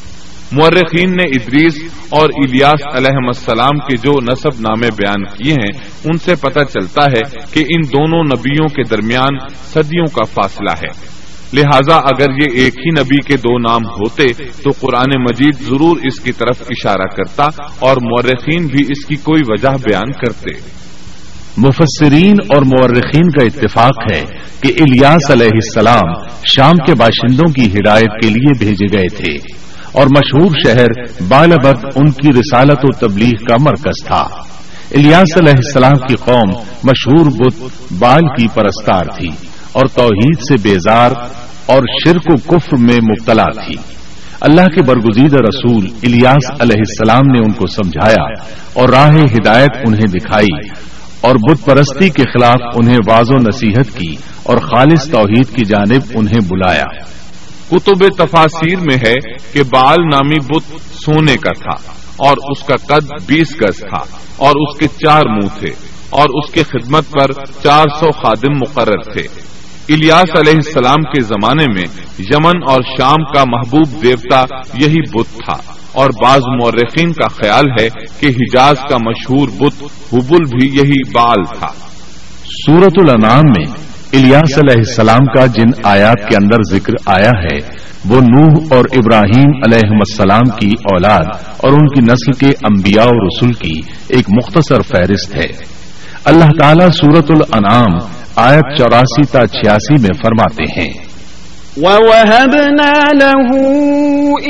مورخین 0.52 1.10
نے 1.10 1.22
ادریس 1.22 1.74
اور 2.10 2.28
الیاس 2.34 2.96
علیہ 2.96 3.16
السلام 3.26 3.78
کے 3.78 3.96
جو 3.96 4.12
نصب 4.30 4.60
نامے 4.60 4.88
بیان 4.96 5.24
کیے 5.24 5.52
ہیں، 5.52 5.78
ان 6.04 6.18
سے 6.18 6.34
پتہ 6.34 6.58
چلتا 6.58 7.04
ہے 7.04 7.44
کہ 7.52 7.60
ان 7.60 7.82
دونوں 7.82 8.24
نبیوں 8.24 8.68
کے 8.68 8.82
درمیان 8.82 9.38
صدیوں 9.48 10.06
کا 10.06 10.24
فاصلہ 10.24 10.74
ہے۔ 10.76 11.20
لہذا 11.52 11.96
اگر 11.96 12.30
یہ 12.30 12.64
ایک 12.64 12.78
ہی 12.78 13.02
نبی 13.02 13.16
کے 13.26 13.36
دو 13.36 13.58
نام 13.58 13.84
ہوتے 13.84 14.26
تو 14.62 14.70
قرآن 14.80 15.22
مجید 15.22 15.60
ضرور 15.60 15.96
اس 15.96 16.20
کی 16.20 16.32
طرف 16.32 16.62
اشارہ 16.62 17.06
کرتا 17.16 17.44
اور 17.78 17.96
مورخین 17.96 18.66
بھی 18.66 18.84
اس 18.88 19.06
کی 19.06 19.16
کوئی 19.16 19.40
وجہ 19.48 19.68
بیان 19.68 20.12
کرتے۔ 20.12 20.70
مفسرین 21.56 22.34
اور 22.48 22.62
مورخین 22.62 23.30
کا 23.30 23.44
اتفاق 23.44 24.12
ہے 24.12 24.22
کہ 24.60 24.82
الیاس 24.82 25.30
علیہ 25.30 25.48
السلام 25.52 26.26
شام 26.56 26.76
کے 26.86 26.94
باشندوں 26.94 27.52
کی 27.52 27.66
ہدایت 27.66 28.22
کے 28.22 28.28
لیے 28.28 28.58
بھیجے 28.58 28.98
گئے 28.98 29.08
تھے۔ 29.16 29.60
اور 29.92 30.06
مشہور 30.06 30.50
شہر 30.66 31.02
بالبت 31.28 31.84
ان 31.96 32.10
کی 32.10 32.28
رسالت 32.28 32.78
و 32.82 33.08
تبلیغ 33.08 33.44
کا 33.44 33.56
مرکز 33.60 34.06
تھا۔ 34.06 34.24
الیاس 34.90 35.36
علیہ 35.38 35.52
السلام 35.52 36.06
کی 36.08 36.14
قوم 36.14 36.50
مشہور 36.84 37.26
بت 37.26 37.92
بال 37.98 38.22
کی 38.22 38.46
پرستار 38.54 39.04
تھی 39.04 39.28
اور 39.72 39.82
توحید 39.94 40.38
سے 40.48 40.54
بیزار 40.62 41.10
اور 41.66 41.82
شرک 42.04 42.22
و 42.26 42.36
کفر 42.36 42.76
میں 42.76 42.96
مبتلا 42.96 43.64
تھی۔ 43.66 43.74
اللہ 44.40 44.60
کے 44.60 44.82
برگزیدہ 44.82 45.36
رسول 45.36 45.86
الیاس 46.02 46.50
علیہ 46.60 46.78
السلام 46.78 47.32
نے 47.32 47.38
ان 47.38 47.52
کو 47.52 47.66
سمجھایا 47.66 48.24
اور 48.72 48.88
راہ 48.88 49.10
ہدایت 49.10 49.70
انہیں 49.86 50.06
دکھائی 50.06 50.68
اور 51.20 51.34
بت 51.34 51.64
پرستی 51.64 52.08
کے 52.08 52.22
خلاف 52.22 52.60
انہیں 52.74 52.98
واض 53.10 53.30
و 53.30 53.36
نصیحت 53.36 53.98
کی 53.98 54.16
اور 54.42 54.58
خالص 54.58 55.10
توحید 55.10 55.56
کی 55.56 55.64
جانب 55.64 56.02
انہیں 56.14 56.40
بلایا۔ 56.48 56.84
کتب 57.70 58.24
تفاصیر 58.24 58.78
میں 58.80 58.96
ہے 58.96 59.14
کہ 59.52 59.62
بال 59.62 59.96
نامی 60.12 60.38
بت 60.38 60.80
سونے 60.92 61.36
کا 61.36 61.50
تھا 61.50 61.92
اور 62.16 62.36
اس 62.50 62.62
کا 62.62 62.74
قد 62.74 63.06
بیس 63.26 63.54
گز 63.60 63.78
تھا 63.78 64.02
اور 64.36 64.50
اس 64.50 64.78
کے 64.78 64.86
چار 64.86 65.22
منہ 65.26 65.58
تھے 65.58 65.68
اور 66.10 66.28
اس 66.28 66.52
کے 66.52 66.62
خدمت 66.62 67.10
پر 67.10 67.32
چار 67.62 67.84
سو 68.00 68.10
خادم 68.10 68.52
مقرر 68.52 69.12
تھے۔ 69.12 69.22
الیاس 69.88 70.30
علیہ 70.36 70.54
السلام 70.54 71.02
کے 71.02 71.20
زمانے 71.20 71.64
میں 71.74 71.84
یمن 72.18 72.70
اور 72.70 72.80
شام 72.98 73.24
کا 73.34 73.44
محبوب 73.48 74.02
دیوتا 74.02 74.56
یہی 74.74 75.00
بت 75.00 75.34
تھا 75.34 75.72
اور 75.92 76.10
بعض 76.22 76.40
مورخین 76.40 77.12
کا 77.12 77.28
خیال 77.28 77.64
ہے 77.80 77.88
کہ 78.20 78.26
حجاز 78.26 78.76
کا 78.88 78.96
مشہور 78.96 79.48
بت 79.48 79.82
حبل 80.12 80.44
بھی 80.58 80.68
یہی 80.68 81.12
بال 81.14 81.44
تھا۔ 81.44 81.68
سورت 82.66 82.92
الانام 82.96 83.42
میں 83.58 83.89
الیاس 84.12 84.58
علیہ 84.58 84.76
السلام 84.76 85.24
کا 85.24 85.46
جن 85.46 85.66
آیات 85.84 86.28
کے 86.28 86.36
اندر 86.36 86.76
ذکر 86.76 86.92
آیا 87.06 87.30
ہے، 87.30 87.56
وہ 88.08 88.20
نوح 88.20 88.64
اور 88.70 88.84
ابراہیم 88.92 89.50
علیہ 89.66 89.90
السلام 89.90 90.48
کی 90.60 90.68
اولاد 90.68 91.24
اور 91.56 91.72
ان 91.72 91.88
کی 91.88 92.00
نسل 92.00 92.32
کے 92.32 92.46
انبیاء 92.46 93.04
اور 93.04 93.26
رسول 93.26 93.52
کی 93.52 93.80
ایک 94.08 94.24
مختصر 94.28 94.80
فہرست 94.82 95.36
ہے۔ 95.36 95.80
اللہ 96.24 96.44
تعالیٰ 96.60 96.88
سورت 96.88 97.30
الانعام 97.30 97.98
آیت 98.36 98.78
چوراسی 98.78 99.22
تا 99.32 99.46
چھیاسی 99.46 99.92
میں 99.92 100.22
فرماتے 100.22 100.80
ہیں۔ 100.80 101.10
وَوَهَبْنَا 101.76 103.08
لَهُ 103.12 103.58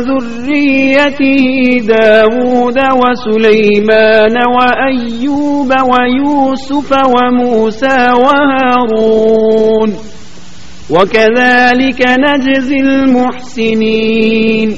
ذُرِّيَّتِهِ 0.07 1.45
دَاوُودَ 1.87 2.79
وَسُلَيْمَانَ 3.01 4.35
وَأَيُّوبَ 4.57 5.71
وَيُوسُفَ 5.91 6.89
وَمُوسَى 7.15 7.99
وَهَارُونَ 8.23 9.89
وكذلك 10.89 12.01
نجزي 12.19 12.79
المحسنين 12.79 14.69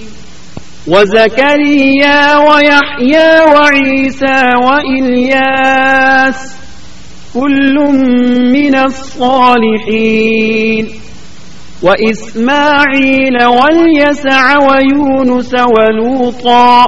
وزكريا 0.88 2.38
ويحيى 2.38 3.29
وعيسى 3.56 4.39
وإلياس 4.65 6.59
كل 7.33 7.75
من 8.51 8.75
الصالحين. 8.75 10.86
وإسماعيل 11.83 13.45
واليسع 13.45 14.57
ويونس 14.57 15.53
ولوطا 15.53 16.83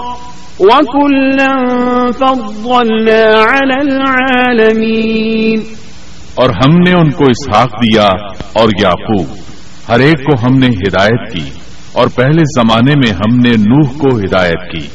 وكلا 0.60 2.12
فضلنا 2.12 3.43
على 3.43 3.81
العالمين. 3.81 5.62
اور 6.36 6.50
ہم 6.50 6.77
نے 6.77 6.91
ان 6.91 7.12
کو 7.12 7.23
اسحاق 7.23 7.65
دیا 7.65 8.10
اور 8.54 8.69
یعقوب، 8.84 9.25
ہر 9.89 9.99
ایک 9.99 10.17
کو 10.17 10.43
ہم 10.43 10.58
نے 10.58 10.67
ہدایت 10.67 11.34
کی 11.34 11.49
اور 11.91 12.08
پہلے 12.08 12.41
زمانے 12.56 12.95
میں 12.95 13.13
ہم 13.13 13.38
نے 13.38 13.49
نوح 13.49 13.97
کو 13.97 14.17
ہدایت 14.17 14.71
کی۔ 14.71 14.88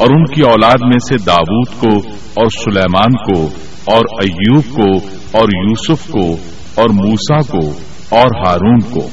اور 0.00 0.08
ان 0.10 0.24
کی 0.24 0.42
اولاد 0.42 0.76
میں 0.82 0.98
سے 1.08 1.24
داود 1.26 1.68
کو 1.78 2.08
اور 2.34 2.46
سلیمان 2.46 3.12
کو 3.12 3.50
اور 3.84 4.04
ایوب 4.22 4.64
کو 4.72 4.96
اور 5.38 5.68
یوسف 5.68 6.08
کو 6.08 6.32
اور 6.74 6.88
موسا 6.88 7.40
کو 7.40 7.68
اور 8.08 8.46
ہارون 8.46 8.78
کو۔ 8.78 9.10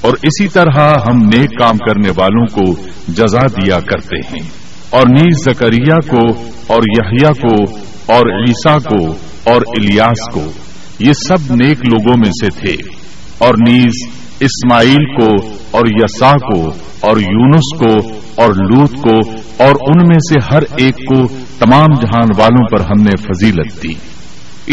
اور 0.00 0.12
اسی 0.22 0.48
طرح 0.48 0.80
ہم 0.80 1.22
نیک 1.22 1.50
کام 1.60 1.76
کرنے 1.76 2.10
والوں 2.16 2.46
کو 2.46 2.82
جزا 3.08 3.46
دیا 3.46 3.80
کرتے 3.80 4.16
ہیں۔ 4.16 4.50
اور 4.90 5.02
نیز 5.02 5.44
زکریہ 5.44 6.10
کو 6.10 6.40
اور 6.66 6.82
یحییٰ 6.86 7.32
کو 7.32 7.76
اور 8.12 8.40
عیسیٰ 8.40 8.78
کو 8.80 9.10
اور 9.44 9.62
الیاس 9.66 10.34
کو۔ 10.34 10.52
یہ 10.98 11.12
سب 11.12 11.54
نیک 11.54 11.78
لوگوں 11.84 12.16
میں 12.16 12.30
سے 12.30 12.66
تھے۔ 12.66 12.92
اور 13.38 13.54
نیز 13.68 14.08
اسماعیل 14.40 15.04
کو 15.20 15.50
اور 15.70 15.82
یسا 15.86 16.30
کو 16.30 16.70
اور 17.00 17.16
یونس 17.16 17.78
کو 17.78 18.18
اور 18.42 18.48
لوت 18.48 18.92
کو 18.92 19.40
اور 19.64 19.74
ان 19.80 20.08
میں 20.08 20.18
سے 20.18 20.40
ہر 20.52 20.62
ایک 20.76 20.94
کو 20.94 21.26
تمام 21.58 21.94
جہان 22.00 22.28
والوں 22.38 22.68
پر 22.68 22.80
ہم 22.80 23.02
نے 23.02 23.16
فضیلت 23.22 23.82
دی۔ 23.82 23.94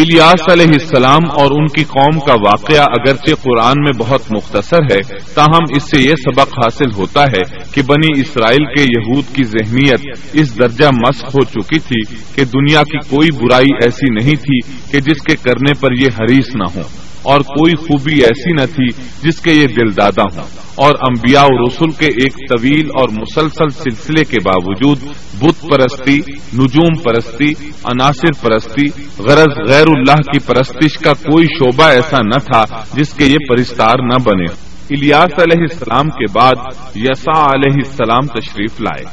الیاس 0.01 0.51
علیہ 0.51 0.67
السلام 0.67 1.21
اور 1.38 1.51
ان 1.51 1.67
کی 1.67 1.84
قوم 1.84 2.19
کا 2.19 2.34
واقعہ 2.47 2.82
اگرچہ 2.82 3.32
قرآن 3.41 3.73
میں 3.78 3.91
بہت 3.99 4.21
مختصر 4.32 4.84
ہے، 4.91 4.99
تاہم 5.34 5.63
اس 5.75 5.84
سے 5.84 6.01
یہ 6.01 6.13
سبق 6.15 6.54
حاصل 6.58 6.91
ہوتا 6.97 7.23
ہے 7.23 7.41
کہ 7.73 7.82
بنی 7.82 8.21
اسرائیل 8.21 8.65
کے 8.65 8.82
یہود 8.82 9.36
کی 9.36 9.43
ذہنیت 9.43 10.19
اس 10.34 10.60
درجہ 10.60 10.88
مسق 10.88 11.25
ہو 11.25 11.43
چکی 11.43 11.80
تھی 11.80 12.15
کہ 12.36 12.45
دنیا 12.45 12.84
کی 12.84 12.97
کوئی 12.97 13.30
برائی 13.32 13.75
ایسی 13.84 14.13
نہیں 14.13 14.36
تھی 14.36 14.60
کہ 14.91 14.99
جس 14.99 15.21
کے 15.21 15.36
کرنے 15.36 15.80
پر 15.80 15.91
یہ 15.91 16.08
حریص 16.19 16.56
نہ 16.56 16.67
ہو 16.75 16.82
اور 17.26 17.40
کوئی 17.40 17.76
خوبی 17.76 18.16
ایسی 18.16 18.54
نہ 18.54 18.66
تھی 18.66 19.04
جس 19.24 19.42
کے 19.42 19.52
یہ 19.52 19.68
دل 19.68 19.98
دادا 19.98 20.24
ہوں۔ 20.36 20.48
اور 20.76 20.94
انبیاء 21.02 21.44
و 21.44 21.68
رسول 21.68 21.92
کے 21.92 22.06
ایک 22.06 22.34
طویل 22.50 22.88
اور 23.00 23.10
مسلسل 23.10 23.70
سلسلے 23.70 24.24
کے 24.24 24.38
باوجود، 24.46 25.00
بت 25.40 25.62
پرستی، 25.62 26.18
نجوم 26.54 27.02
پرستی، 27.04 27.52
عناصر 27.84 28.44
پرستی، 28.44 28.86
غرض 29.20 29.70
غیر 29.70 29.88
اللہ 29.88 30.16
کی 30.16 30.40
پرستش 30.40 30.98
کا 30.98 31.14
کوئی 31.14 31.46
شعبہ 31.46 31.90
ایسا 31.90 32.18
نہ 32.22 32.40
تھا 32.40 32.66
جس 32.94 33.14
کے 33.14 33.26
یہ 33.26 33.38
پرستار 33.50 33.96
نہ 34.00 34.18
بنے۔ 34.26 34.66
الیاس 34.90 35.40
علیہ 35.40 35.66
السلام 35.72 36.10
کے 36.10 36.32
بعد 36.34 36.56
یسا 36.96 37.42
علیہ 37.42 37.82
السلام 37.86 38.40
تشریف 38.40 38.82
لائے۔ 38.82 39.06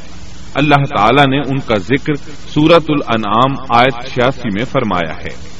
اللہ 0.54 0.84
تعالی 0.96 1.30
نے 1.30 1.38
ان 1.38 1.58
کا 1.58 1.74
ذکر 1.78 2.14
سورت 2.54 2.84
الانعام 2.88 3.78
آیت 3.78 4.12
چھیاسی 4.12 4.48
میں 4.54 4.64
فرمایا 4.64 5.16
ہے۔ 5.16 5.51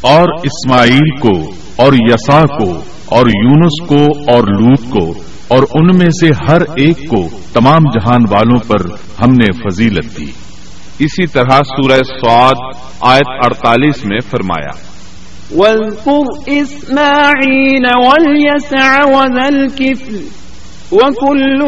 اور 0.00 0.28
اسماعیل 0.28 1.18
کو 1.20 1.52
اور 1.76 1.92
یسا 1.92 2.40
کو 2.40 2.80
اور 3.06 3.26
یونس 3.26 3.86
کو 3.86 4.32
اور 4.32 4.42
لوت 4.42 4.90
کو 4.90 5.14
اور 5.48 5.62
ان 5.74 5.86
میں 5.86 6.10
سے 6.10 6.28
ہر 6.48 6.60
ایک 6.60 7.08
کو 7.08 7.28
تمام 7.52 7.78
جہان 7.78 8.22
والوں 8.30 8.58
پر 8.68 8.90
ہم 9.24 9.30
نے 9.30 9.52
فضیلت 9.52 10.18
دی۔ 10.18 10.30
اسی 10.98 11.26
طرح 11.26 11.58
سورہ 11.58 11.98
سعاد 11.98 12.76
آیت 13.00 13.28
اڑتالیس 13.28 14.04
میں 14.04 14.18
فرمایا۔ 14.30 14.91
واذكر 15.54 16.50
إسماعيل 16.50 17.82
واليسع 18.06 19.04
وذا 19.04 19.46
الكفل 19.46 20.16
وكل 20.92 21.64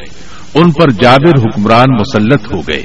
ان 0.55 0.71
پر 0.71 0.91
جابر 1.01 1.39
حکمران 1.39 1.93
مسلط 1.93 2.53
ہو 2.53 2.61
گئے۔ 2.67 2.83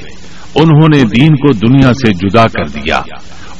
انہوں 0.54 0.88
نے 0.94 1.02
دین 1.02 1.36
کو 1.36 1.52
دنیا 1.52 1.92
سے 1.92 2.12
جدا 2.12 2.46
کر 2.46 2.68
دیا۔ 2.68 3.00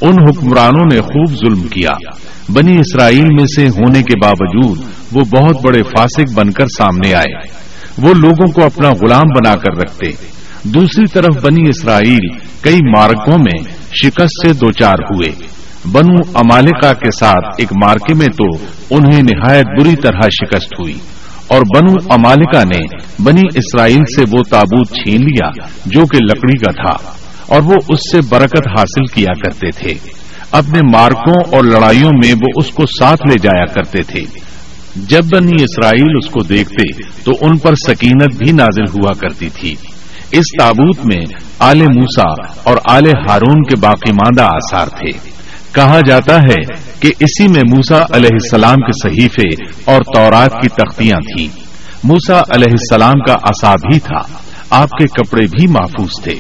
ان 0.00 0.14
حکمرانوں 0.28 0.86
نے 0.92 1.00
خوب 1.00 1.30
ظلم 1.30 1.62
کیا۔ 1.62 1.92
بنی 2.48 2.72
اسرائیل 2.72 3.24
میں 3.24 3.46
سے 3.56 3.68
ہونے 3.68 4.02
کے 4.02 4.18
باوجود 4.24 4.78
وہ 5.12 5.20
بہت 5.20 5.64
بڑے 5.64 5.82
فاسق 5.82 6.32
بن 6.34 6.50
کر 6.50 6.66
سامنے 6.66 7.14
آئے۔ 7.14 7.64
وہ 7.98 8.14
لوگوں 8.14 8.52
کو 8.52 8.64
اپنا 8.64 8.88
غلام 8.88 9.22
بنا 9.22 9.54
کر 9.56 9.78
رکھتے۔ 9.78 10.06
دوسری 10.62 11.06
طرف 11.06 11.42
بنی 11.42 11.68
اسرائیل 11.68 12.28
کئی 12.60 12.78
مارکوں 12.96 13.38
میں 13.38 13.83
شکست 14.02 14.46
سے 14.46 14.52
دوچار 14.52 14.94
ہوئے۔ 14.94 15.48
بنو 15.92 16.38
امالکا 16.38 16.92
کے 16.92 17.10
ساتھ 17.10 17.54
ایک 17.58 17.72
مارکے 17.72 18.14
میں 18.14 18.26
تو 18.26 18.66
انہیں 18.90 19.22
نہایت 19.22 19.66
بری 19.80 19.96
طرح 19.96 20.20
شکست 20.20 20.68
ہوئی۔ 20.80 20.98
اور 21.46 21.62
بنو 21.76 21.92
امالکا 22.10 22.64
نے 22.64 22.84
بنی 23.22 23.42
اسرائیل 23.54 24.02
سے 24.16 24.24
وہ 24.32 24.42
تابوت 24.50 24.86
چھین 24.88 25.20
لیا 25.20 25.50
جو 25.86 26.06
کہ 26.06 26.18
لکڑی 26.24 26.58
کا 26.58 26.82
تھا، 26.82 27.12
اور 27.46 27.62
وہ 27.62 27.74
اس 27.88 27.98
سے 28.12 28.20
برکت 28.28 28.68
حاصل 28.78 29.06
کیا 29.06 29.34
کرتے 29.34 29.70
تھے۔ 29.70 29.94
اپنے 30.50 30.78
مارکوں 30.92 31.56
اور 31.56 31.64
لڑائیوں 31.64 32.10
میں 32.24 32.32
وہ 32.32 32.48
اس 32.56 32.70
کو 32.70 32.82
ساتھ 32.86 33.26
لے 33.26 33.34
جایا 33.42 33.66
کرتے 33.66 34.02
تھے۔ 34.02 34.20
جب 34.96 35.24
بنی 35.32 35.62
اسرائیل 35.62 36.16
اس 36.18 36.30
کو 36.30 36.42
دیکھتے 36.42 37.02
تو 37.24 37.32
ان 37.40 37.58
پر 37.58 37.74
سکینت 37.74 38.36
بھی 38.36 38.52
نازل 38.52 38.82
ہوا 38.82 39.12
کرتی 39.12 39.48
تھی۔ 39.48 39.74
اس 40.34 40.62
تابوت 40.62 40.98
میں 41.04 41.24
آل 41.58 41.80
موسا 41.80 42.42
اور 42.62 42.76
آل 42.90 43.04
ہارون 43.06 43.62
کے 43.62 43.80
باقی 43.80 44.12
ماندہ 44.12 44.42
آثار 44.42 44.86
تھے۔ 44.86 45.28
کہا 45.72 46.00
جاتا 46.08 46.42
ہے 46.42 46.66
کہ 47.00 47.08
اسی 47.20 47.48
میں 47.48 47.62
موسا 47.76 48.02
علیہ 48.12 48.28
السلام 48.32 48.76
کے 48.76 49.08
صحیفے 49.08 49.64
اور 49.84 50.00
تورات 50.14 50.52
کی 50.62 50.68
تختیاں 50.68 51.16
تھیں۔ 51.16 51.48
موسا 52.04 52.40
علیہ 52.40 52.70
السلام 52.70 53.20
کا 53.26 53.32
اصا 53.32 53.74
بھی 53.74 53.98
تھا۔ 53.98 54.20
آپ 54.70 54.88
کے 54.90 55.04
کپڑے 55.04 55.46
بھی 55.46 55.66
محفوظ 55.66 56.22
تھے۔ 56.22 56.34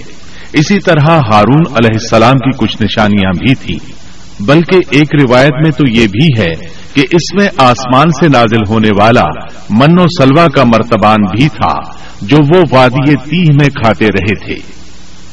اسی 0.52 0.78
طرح 0.78 1.10
ہارون 1.10 1.62
علیہ 1.68 1.96
السلام 2.00 2.34
کی 2.34 2.56
کچھ 2.56 2.82
نشانیاں 2.82 3.30
بھی 3.30 3.54
تھیں۔ 3.54 3.92
بلکہ 4.40 4.76
ایک 4.90 5.08
روایت 5.22 5.52
میں 5.52 5.70
تو 5.70 5.84
یہ 5.90 6.06
بھی 6.06 6.42
ہے 6.42 6.54
کہ 6.94 7.00
اس 7.00 7.34
میں 7.34 7.48
آسمان 7.58 8.08
سے 8.20 8.28
نازل 8.28 8.68
ہونے 8.68 8.90
والا 9.00 9.24
من 9.70 9.98
و 9.98 10.04
سلوا 10.22 10.46
کا 10.54 10.64
مرتبان 10.64 11.22
بھی 11.36 11.48
تھا۔ 11.48 11.93
جو 12.26 12.36
وہ 12.36 12.62
وادی 12.70 13.14
تیہ 13.14 13.52
میں 13.52 13.66
کھاتے 13.66 14.06
رہے 14.06 14.44
تھے۔ 14.44 14.54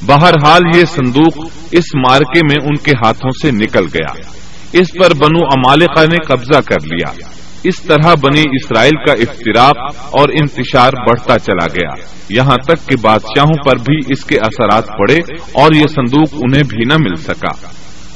بہرحال 0.05 0.61
یہ 0.75 0.85
صندوق 0.85 1.47
اس 1.71 1.95
مارکے 1.95 2.39
میں 2.43 2.65
ان 2.65 2.75
کے 2.75 2.91
ہاتھوں 2.91 3.29
سے 3.41 3.51
نکل 3.51 3.83
گیا۔ 3.83 4.27
اس 4.73 4.91
پر 4.91 5.13
بنو 5.17 5.45
امالکا 5.45 6.03
نے 6.03 6.17
قبضہ 6.27 6.61
کر 6.61 6.85
لیا۔ 6.85 7.25
اس 7.63 7.81
طرح 7.81 8.13
بنی 8.21 8.43
اسرائیل 8.51 9.05
کا 9.05 9.13
افطراک 9.13 9.77
اور 10.11 10.29
انتشار 10.29 10.91
بڑھتا 10.93 11.39
چلا 11.39 11.67
گیا۔ 11.67 12.05
یہاں 12.29 12.57
تک 12.67 12.89
کہ 12.89 12.95
بادشاہوں 13.01 13.57
پر 13.65 13.75
بھی 13.75 13.97
اس 14.09 14.23
کے 14.25 14.37
اثرات 14.37 14.87
پڑے 14.87 15.17
اور 15.53 15.73
یہ 15.75 15.87
صندوق 15.95 16.33
انہیں 16.33 16.63
بھی 16.69 16.85
نہ 16.85 16.93
مل 16.93 17.15
سکا۔ 17.15 17.67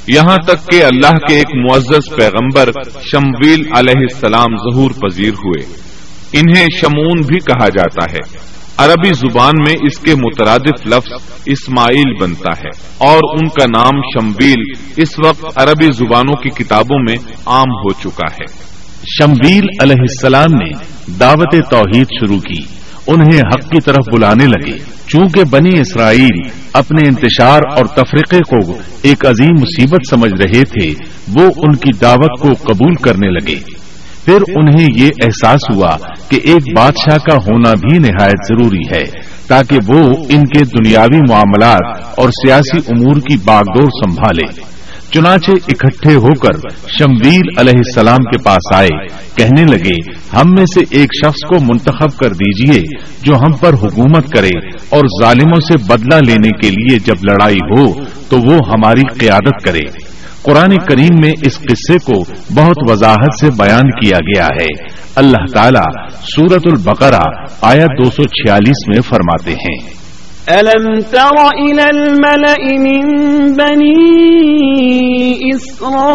یہاں 0.08 0.36
تک 0.36 0.72
کہ 0.72 0.84
اللہ 0.84 1.10
کے 1.10 1.34
ایک 1.34 1.70
معزز 1.70 2.16
پیغمبر 2.16 2.70
شمویل 3.12 3.60
علیہ 3.76 4.06
السلام 4.10 4.56
ظہور 4.56 4.90
پذیر 4.90 5.32
ہوئے۔ 5.32 5.74
انہیں 6.32 6.66
شمون 6.80 7.20
بھی 7.26 7.36
کہا 7.38 7.68
جاتا 7.68 8.12
ہے۔ 8.12 8.55
عربی 8.78 9.12
زبان 9.12 9.52
میں 9.66 9.74
اس 9.86 9.98
کے 9.98 10.14
مترادف 10.14 10.86
لفظ 10.86 11.12
اسماعیل 11.46 12.14
بنتا 12.20 12.50
ہے 12.50 12.68
اور 12.98 13.20
ان 13.32 13.48
کا 13.48 13.66
نام 13.78 14.00
شمبیل 14.14 14.62
اس 14.96 15.08
وقت 15.26 15.58
عربی 15.58 15.92
زبانوں 15.92 16.34
کی 16.34 16.64
کتابوں 16.64 16.98
میں 16.98 17.16
عام 17.46 17.70
ہو 17.70 17.92
چکا 17.92 18.32
ہے۔ 18.32 18.66
شمبیل 19.20 19.64
علیہ 19.82 20.00
السلام 20.00 20.54
نے 20.54 20.70
دعوت 21.20 21.70
توحید 21.70 22.06
شروع 22.20 22.38
کی، 22.38 22.62
انہیں 23.06 23.38
حق 23.38 23.70
کی 23.70 23.80
طرف 23.80 24.04
بلانے 24.12 24.46
لگے۔ 24.46 24.78
چونکہ 25.06 25.44
بنی 25.44 25.80
اسرائیل 25.80 26.50
اپنے 26.72 27.08
انتشار 27.08 27.60
اور 27.76 27.86
تفریقے 27.86 28.38
کو 28.38 28.78
ایک 29.02 29.26
عظیم 29.26 29.52
مصیبت 29.60 30.00
سمجھ 30.10 30.42
رہے 30.42 30.64
تھے، 30.64 30.92
وہ 31.28 31.46
ان 31.56 31.76
کی 31.76 31.92
دعوت 31.92 32.40
کو 32.40 32.72
قبول 32.72 32.94
کرنے 32.94 33.28
لگے۔ 33.28 33.85
پھر 34.26 34.38
انہیں 34.56 34.86
یہ 34.94 35.08
احساس 35.24 35.60
ہوا 35.74 35.96
کہ 36.28 36.38
ایک 36.44 36.62
بادشاہ 36.76 37.18
کا 37.18 37.34
ہونا 37.34 37.72
بھی 37.74 37.98
نہایت 37.98 38.46
ضروری 38.48 38.96
ہے، 38.96 39.04
تاکہ 39.46 39.76
وہ 39.88 40.00
ان 40.28 40.44
کے 40.44 40.64
دنیاوی 40.64 41.20
معاملات 41.30 42.18
اور 42.18 42.28
سیاسی 42.28 42.78
امور 42.86 43.16
کی 43.16 43.36
باغ 43.44 43.62
ڈور 43.62 43.86
سنبھالے۔ 43.86 44.76
چنانچہ 45.12 45.50
اکٹھے 45.50 46.14
ہو 46.14 46.34
کر 46.34 46.68
شمویل 46.68 47.58
علیہ 47.58 47.72
السلام 47.76 48.16
کے 48.16 48.42
پاس 48.42 48.74
آئے، 48.74 49.06
کہنے 49.36 49.62
لگے، 49.62 49.94
ہم 50.36 50.50
میں 50.58 50.66
سے 50.74 50.80
ایک 50.90 51.10
شخص 51.24 51.48
کو 51.48 51.56
منتخب 51.72 52.18
کر 52.18 52.30
دیجیے 52.32 52.80
جو 53.22 53.34
ہم 53.34 53.52
پر 53.60 53.74
حکومت 53.74 54.28
کرے 54.28 54.68
اور 54.88 55.22
ظالموں 55.22 55.60
سے 55.60 55.78
بدلہ 55.88 56.18
لینے 56.26 56.48
کے 56.48 56.70
لیے 56.70 56.98
جب 56.98 57.14
لڑائی 57.30 57.56
ہو 57.56 57.92
تو 58.28 58.36
وہ 58.38 58.58
ہماری 58.68 59.18
قیادت 59.18 59.64
کرے۔ 59.64 60.05
قرآن 60.46 60.70
کریم 60.88 61.20
میں 61.20 61.32
اس 61.44 61.58
قصے 61.58 61.94
کو 62.04 62.18
بہت 62.54 62.90
وضاحت 62.90 63.40
سے 63.40 63.46
بیان 63.58 63.90
کیا 63.90 64.18
گیا 64.18 64.46
ہے۔ 64.46 64.88
اللہ 65.16 65.44
تعالیٰ 65.54 66.08
سورت 66.08 66.62
البقرہ 66.64 67.22
آیا 67.62 67.86
دو 67.86 68.04
سو 68.04 68.22
چھیالیس 68.22 68.88
میں 68.88 69.00
فرماتے 69.00 69.52
ہیں۔ 69.52 69.96
ألم 70.50 71.00
تر 71.00 71.36
إلى 71.60 71.82
الملأ 71.82 72.78
من 72.78 73.16
بني 73.52 74.26
إسرائيل 75.56 76.06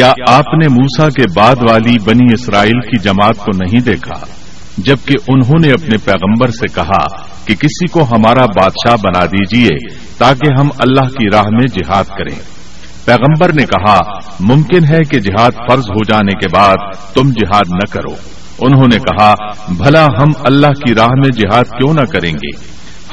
کیا 0.00 0.12
آپ 0.28 0.54
نے 0.54 0.68
موسا 0.68 1.08
کے 1.08 1.22
بعد 1.36 1.56
والی 1.70 1.96
بنی 2.04 2.26
اسرائیل 2.32 2.80
کی 2.80 2.98
جماعت 2.98 3.36
کو 3.36 3.56
نہیں 3.56 3.80
دیکھا؟ 3.80 4.24
جبکہ 4.78 5.14
انہوں 5.28 5.60
نے 5.60 5.72
اپنے 5.72 5.96
پیغمبر 6.04 6.48
سے 6.48 6.66
کہا 6.74 7.06
کہ 7.46 7.54
کسی 7.54 7.86
کو 7.86 8.02
ہمارا 8.02 8.46
بادشاہ 8.46 8.96
بنا 9.02 9.24
دیجیے 9.24 9.94
تاکہ 10.18 10.60
ہم 10.60 10.68
اللہ 10.78 11.08
کی 11.08 11.24
راہ 11.32 11.48
میں 11.50 11.66
جہاد 11.66 12.04
کریں۔ 12.04 12.42
پیغمبر 13.04 13.52
نے 13.52 13.62
کہا، 13.62 13.98
ممکن 14.40 14.84
ہے 14.94 14.98
کہ 15.10 15.20
جہاد 15.20 15.50
فرض 15.50 15.90
ہو 15.90 16.04
جانے 16.04 16.32
کے 16.32 16.48
بعد 16.56 16.76
تم 17.14 17.30
جہاد 17.30 17.70
نہ 17.70 17.92
کرو۔ 17.92 18.14
انہوں 18.58 18.86
نے 18.92 18.98
کہا، 18.98 19.34
بھلا 19.68 20.04
ہم 20.04 20.28
اللہ 20.44 20.66
کی 20.66 20.94
راہ 20.94 21.08
میں 21.08 21.30
جہاد 21.32 21.64
کیوں 21.64 21.94
نہ 21.94 22.04
کریں 22.12 22.32
گے؟ 22.32 22.56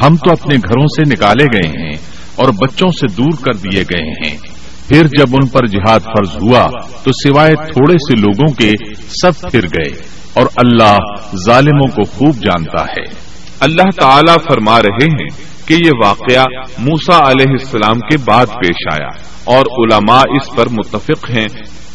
ہم 0.06 0.15
تو 0.15 0.32
اپنے 0.32 0.56
گھروں 0.56 0.86
سے 0.88 1.10
نکالے 1.10 1.45
گئے 1.45 1.69
ہیں 1.69 1.93
اور 2.36 2.50
بچوں 2.50 2.89
سے 2.89 3.15
دور 3.15 3.32
کر 3.41 3.54
دیے 3.54 3.82
گئے 3.82 4.10
ہیں۔ 4.10 4.56
پھر 4.88 5.06
جب 5.06 5.28
ان 5.32 5.47
پر 5.47 5.67
جہاد 5.67 6.00
فرض 6.00 6.36
ہوا، 6.36 6.65
تو 7.04 7.12
سوائے 7.12 7.56
تھوڑے 7.56 7.93
سے 7.93 8.19
لوگوں 8.19 8.54
کے 8.54 8.73
سب 9.21 9.52
پھر 9.52 9.63
گئے 9.63 10.02
اور 10.34 10.45
اللہ 10.56 10.97
ظالموں 11.45 11.88
کو 11.88 12.04
خوب 12.04 12.36
جانتا 12.36 12.84
ہے۔ 12.84 13.28
اللہ 13.60 13.89
تعالی 14.02 14.34
فرما 14.50 14.80
رہے 14.80 15.06
ہیں 15.06 15.28
کہ 15.67 15.73
یہ 15.73 15.91
واقعہ 16.06 16.43
موسا 16.78 17.17
علیہ 17.17 17.52
السلام 17.52 18.00
کے 18.00 18.17
بعد 18.17 18.45
پیش 18.45 19.02
آیا 19.02 19.10
اور 19.43 19.60
علماء 19.60 20.21
اس 20.30 20.56
پر 20.56 20.65
متفق 20.69 21.30
ہیں 21.30 21.47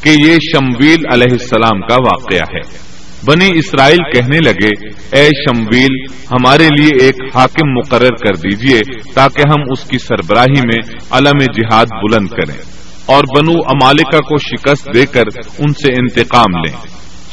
کہ 0.03 0.09
یہ 0.09 0.39
شمویل 0.53 1.03
علیہ 1.15 1.29
السلام 1.31 1.81
کا 1.81 1.95
واقعہ 1.95 2.45
ہے۔ 2.55 2.92
بنی 3.25 3.51
اسرائیل 3.55 3.99
کہنے 4.15 4.39
لگے، 4.39 4.71
اے 5.13 5.29
شمویل، 5.29 5.95
ہمارے 6.31 6.69
لیے 6.81 7.05
ایک 7.05 7.37
حاکم 7.37 7.71
مقرر 7.71 8.15
کر 8.15 8.37
دیجیے 8.37 8.81
تاکہ 9.15 9.43
ہم 9.49 9.63
اس 9.71 9.85
کی 9.85 9.99
سربراہی 9.99 10.61
میں 10.67 10.81
علم 11.11 11.39
جہاد 11.39 11.87
بلند 12.03 12.29
کریں 12.29 12.59
اور 13.07 13.25
بنو 13.37 13.53
امالکا 13.53 14.19
کو 14.19 14.37
شکست 14.37 14.89
دے 14.95 15.07
کر 15.07 15.23
ان 15.59 15.73
سے 15.73 15.93
انتقام 15.93 16.57
لیں۔ 16.67 16.77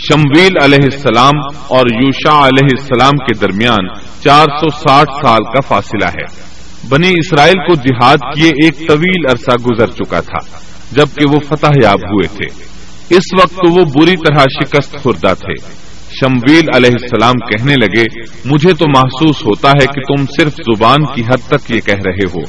شمویل 0.10 0.58
علیہ 0.64 0.84
السلام 0.84 1.40
اور 1.68 1.86
یوشا 2.04 2.48
علیہ 2.48 2.78
السلام 2.80 3.18
کے 3.18 3.40
درمیان 3.40 3.88
چار 4.24 4.46
سو 4.46 4.70
ساٹھ 4.70 5.10
سال 5.26 5.44
کا 5.44 5.62
فاصلہ 5.68 6.10
ہے۔ 6.10 6.50
بنی 6.90 7.10
اسرائیل 7.10 7.56
کو 7.56 7.76
جہاد 7.76 8.18
کیے 8.36 8.50
ایک 8.50 8.88
طویل 8.88 9.26
عرصہ 9.32 9.56
گزر 9.64 9.88
چکا 9.88 10.20
تھا، 10.20 10.58
جبکہ 10.92 11.26
وہ 11.32 11.40
فتح 11.40 11.72
یاب 11.84 12.00
ہوئے 12.12 12.28
تھے۔ 12.28 12.69
اس 13.10 13.42
وقت 13.42 13.60
وہ 13.64 14.02
بری 14.02 14.16
طرح 14.16 14.44
شکست 14.44 14.98
خوردہ 15.04 15.34
تھے۔ 15.34 15.80
شمویل 16.22 16.66
علیہ 16.76 16.90
السلام 17.02 17.34
کہنے 17.34 17.74
لگے، 17.74 18.04
مجھے 18.46 18.74
تو 18.74 18.86
محسوس 18.90 19.46
ہوتا 19.46 19.70
ہے 19.70 19.86
کہ 19.86 20.02
تم 20.02 20.26
صرف 20.26 20.54
زبان 20.54 21.06
کی 21.06 21.22
حد 21.22 21.48
تک 21.48 21.72
یہ 21.72 21.80
کہہ 21.80 22.02
رہے 22.06 22.30
ہو۔ 22.36 22.42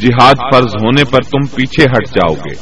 جہاد 0.00 0.34
فرض 0.34 0.74
ہونے 0.84 1.04
پر 1.04 1.18
تم 1.22 1.46
پیچھے 1.54 1.84
ہٹ 1.84 2.08
جاؤ 2.14 2.34
گے۔ 2.34 2.54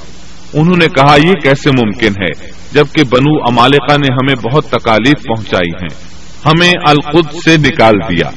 انہوں 0.61 0.77
نے 0.77 0.87
کہا، 0.87 1.17
یہ 1.25 1.33
کیسے 1.33 1.71
ممکن 1.71 2.13
ہے؟ 2.23 2.51
جبکہ 2.73 3.05
بنو 3.05 3.49
امالکا 3.49 3.97
نے 3.97 4.13
ہمیں 4.13 4.53
بہت 4.53 4.67
تکالیف 4.67 5.23
پہنچائی 5.23 5.85
ہیں۔ 5.85 6.17
ہمیں 6.47 6.73
القد 6.89 7.35
سے 7.45 7.57
نکال 7.57 7.95
دیا۔ 8.09 8.31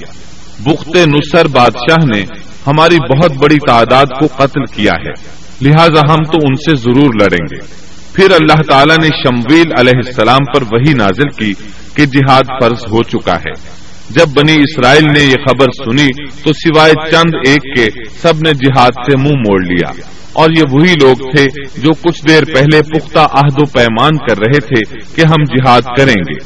بخت 0.59 0.95
نصر 0.95 1.47
بادشاہ 1.47 2.05
نے 2.05 2.21
ہماری 2.67 2.97
بہت 2.97 3.31
بڑی 3.31 3.57
تعداد 3.67 4.05
کو 4.05 4.27
قتل 4.27 4.65
کیا 4.65 4.93
ہے۔ 4.93 5.39
لہذا 5.61 6.01
ہم 6.09 6.23
تو 6.23 6.37
ان 6.41 6.55
سے 6.55 6.75
ضرور 6.75 7.13
لڑیں 7.21 7.45
گے۔ 7.51 7.88
پھر 8.19 8.31
اللہ 8.31 8.61
تعالیٰ 8.61 8.95
نے 8.97 9.07
شمویل 9.07 9.71
علیہ 9.77 9.97
السلام 10.05 10.45
پر 10.53 10.61
وہی 10.61 10.93
نازل 10.93 11.29
کی 11.29 11.53
کہ 11.95 12.05
جہاد 12.05 12.43
فرض 12.61 12.83
ہو 12.91 13.03
چکا 13.03 13.35
ہے۔ 13.35 13.79
جب 14.09 14.27
بنی 14.33 14.53
اسرائیل 14.53 15.03
نے 15.03 15.23
یہ 15.23 15.33
خبر 15.33 15.67
سنی 15.85 16.07
تو 16.43 16.53
سوائے 16.53 17.11
چند 17.11 17.35
ایک 17.47 17.61
کے 17.61 18.03
سب 18.21 18.33
نے 18.35 18.51
جہاد 18.53 18.91
سے 18.91 19.17
منہ 19.17 19.39
موڑ 19.47 19.63
لیا۔ 19.63 19.91
اور 20.33 20.49
یہ 20.57 20.63
وہی 20.71 20.93
لوگ 21.01 21.15
تھے 21.15 21.45
جو 21.77 21.89
کچھ 21.93 22.27
دیر 22.27 22.43
پہلے 22.45 22.81
پختہ 22.81 23.19
عہد 23.19 23.59
و 23.59 23.65
پیمان 23.65 24.17
کر 24.17 24.37
رہے 24.37 24.59
تھے 24.59 24.95
کہ 25.15 25.21
ہم 25.21 25.43
جہاد 25.43 25.81
کریں 25.97 26.13
گے۔ 26.13 26.39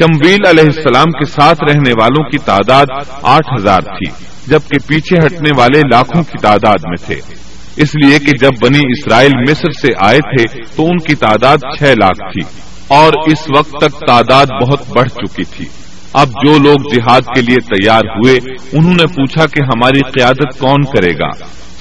شمویل 0.00 0.46
علیہ 0.48 0.64
السلام 0.64 1.10
کے 1.10 1.24
ساتھ 1.24 1.64
رہنے 1.64 1.90
والوں 1.90 2.30
کی 2.30 2.38
تعداد 2.38 2.86
آٹھ 3.22 3.60
ہزار 3.60 3.80
تھی، 3.80 4.10
جبکہ 4.46 4.86
پیچھے 4.86 5.26
ہٹنے 5.26 5.50
والے 5.58 5.80
لاکھوں 5.80 6.22
کی 6.22 6.38
تعداد 6.42 6.78
میں 6.84 7.06
تھے۔ 7.06 7.34
اس 7.76 7.94
لیے 7.94 8.18
کہ 8.18 8.36
جب 8.40 8.50
بنی 8.62 8.78
اسرائیل 8.78 9.32
مصر 9.50 9.70
سے 9.70 9.92
آئے 10.06 10.18
تھے 10.18 10.58
تو 10.76 10.86
ان 10.86 10.98
کی 10.98 11.14
تعداد 11.14 11.56
چھ 11.78 11.82
لاکھ 11.82 12.32
تھی 12.32 12.58
اور 12.88 13.12
اس 13.26 13.44
وقت 13.58 13.70
تک 13.70 14.06
تعداد 14.06 14.46
بہت 14.62 14.80
بڑھ 14.96 15.08
چکی 15.08 15.44
تھی۔ 15.44 15.64
اب 16.12 16.28
جو 16.28 16.58
لوگ 16.58 16.76
جہاد 16.94 17.20
کے 17.20 17.42
لیے 17.42 17.56
تیار 17.56 18.00
ہوئے، 18.00 18.36
انہوں 18.72 18.94
نے 18.94 19.06
پوچھا 19.06 19.46
کہ 19.46 19.62
ہماری 19.62 20.00
قیادت 20.00 20.58
کون 20.58 20.82
کرے 20.82 21.12
گا؟ 21.14 21.30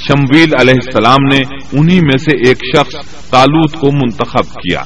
شمویل 0.08 0.50
علیہ 0.60 0.74
السلام 0.86 1.24
نے 1.34 1.56
انہی 1.80 2.00
میں 2.00 2.18
سے 2.18 2.32
ایک 2.48 2.58
شخص 2.78 3.12
تالوت 3.30 3.74
کو 3.74 3.88
منتخب 3.92 4.54
کیا۔ 4.54 4.84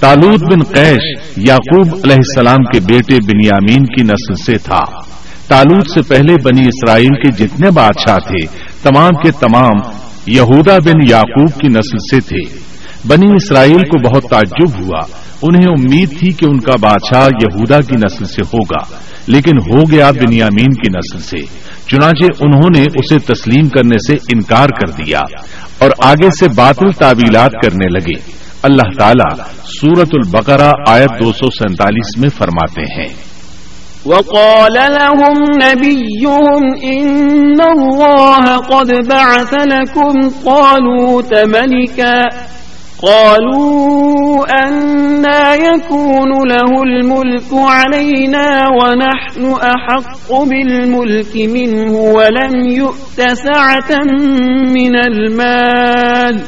تالوت 0.00 0.42
بن 0.42 0.62
قیش 0.74 1.20
یعقوب 1.36 1.94
علیہ 2.04 2.16
السلام 2.16 2.64
کے 2.64 2.80
بیٹے 2.80 3.14
بنیامین 3.14 3.84
کی 3.84 4.02
نسل 4.02 4.34
سے 4.34 4.58
تھا۔ 4.58 5.02
تالوت 5.48 5.90
سے 5.90 6.02
پہلے 6.02 6.34
بنی 6.44 6.60
اسرائیل 6.60 7.08
کے 7.08 7.46
جتنے 7.46 7.70
بادشاہ 7.70 8.16
تھے، 8.16 8.46
تمام 8.82 9.10
کے 9.10 9.30
تمام 9.30 10.07
یہودا 10.26 10.76
بن 10.84 11.10
یعقوب 11.10 11.60
کی 11.60 11.68
نسل 11.68 11.98
سے 11.98 12.20
تھے۔ 12.20 12.56
بنی 13.06 13.32
اسرائیل 13.34 13.78
کو 13.78 14.08
بہت 14.08 14.22
تعجب 14.30 14.80
ہوا۔ 14.80 15.00
انہیں 15.42 15.68
امید 15.68 16.18
تھی 16.18 16.32
کہ 16.32 16.44
ان 16.44 16.60
کا 16.60 16.72
بادشاہ 16.82 17.24
یہودا 17.24 17.80
کی 17.80 17.96
نسل 17.96 18.24
سے 18.24 18.42
ہوگا، 18.42 19.00
لیکن 19.26 19.56
ہو 19.56 19.82
گیا 19.90 20.10
بنیامین 20.10 20.70
کی 20.70 20.96
نسل 20.96 21.18
سے۔ 21.18 21.68
چنانچہ 21.86 22.24
انہوں 22.40 22.70
نے 22.76 22.82
اسے 22.82 23.34
تسلیم 23.34 23.68
کرنے 23.68 23.96
سے 23.96 24.14
انکار 24.14 24.68
کر 24.68 24.90
دیا 24.90 25.20
اور 25.78 25.90
آگے 26.02 26.28
سے 26.38 26.46
باطل 26.56 26.92
تعویلات 26.92 27.50
کرنے 27.62 27.86
لگے۔ 27.86 28.32
اللہ 28.62 28.98
تعالیٰ 28.98 29.44
سورت 29.64 30.08
البقرہ 30.12 30.70
آیت 30.88 31.24
دو 31.24 31.32
سو 31.32 31.46
سینتالیس 31.46 32.18
میں 32.18 32.28
فرماتے 32.28 32.80
ہیں۔ 32.80 33.27
وقال 34.08 34.72
لهم 34.72 35.36
نبيهم 35.62 36.62
إن 36.84 37.60
الله 37.60 38.56
قد 38.56 39.08
بعث 39.08 39.54
لكم 39.54 40.30
طالوت 40.46 41.34
ملكا 41.34 42.22
قالوا 43.02 44.46
أنا 44.66 45.54
يكون 45.54 46.48
له 46.48 46.82
الملك 46.82 47.50
علينا 47.52 48.64
ونحن 48.68 49.52
أحق 49.52 50.42
بالملك 50.42 51.36
منه 51.36 51.92
ولم 51.92 52.68
يؤت 52.70 53.18
سعة 53.18 53.90
من 54.74 54.96
المال 54.96 56.40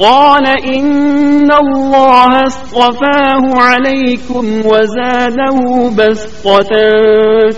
قال 0.00 0.46
إن 0.74 1.48
الله 1.64 2.46
اصطفاه 2.46 3.42
عليكم 3.60 4.44
وزاده 4.66 5.90
بسطة 5.96 6.70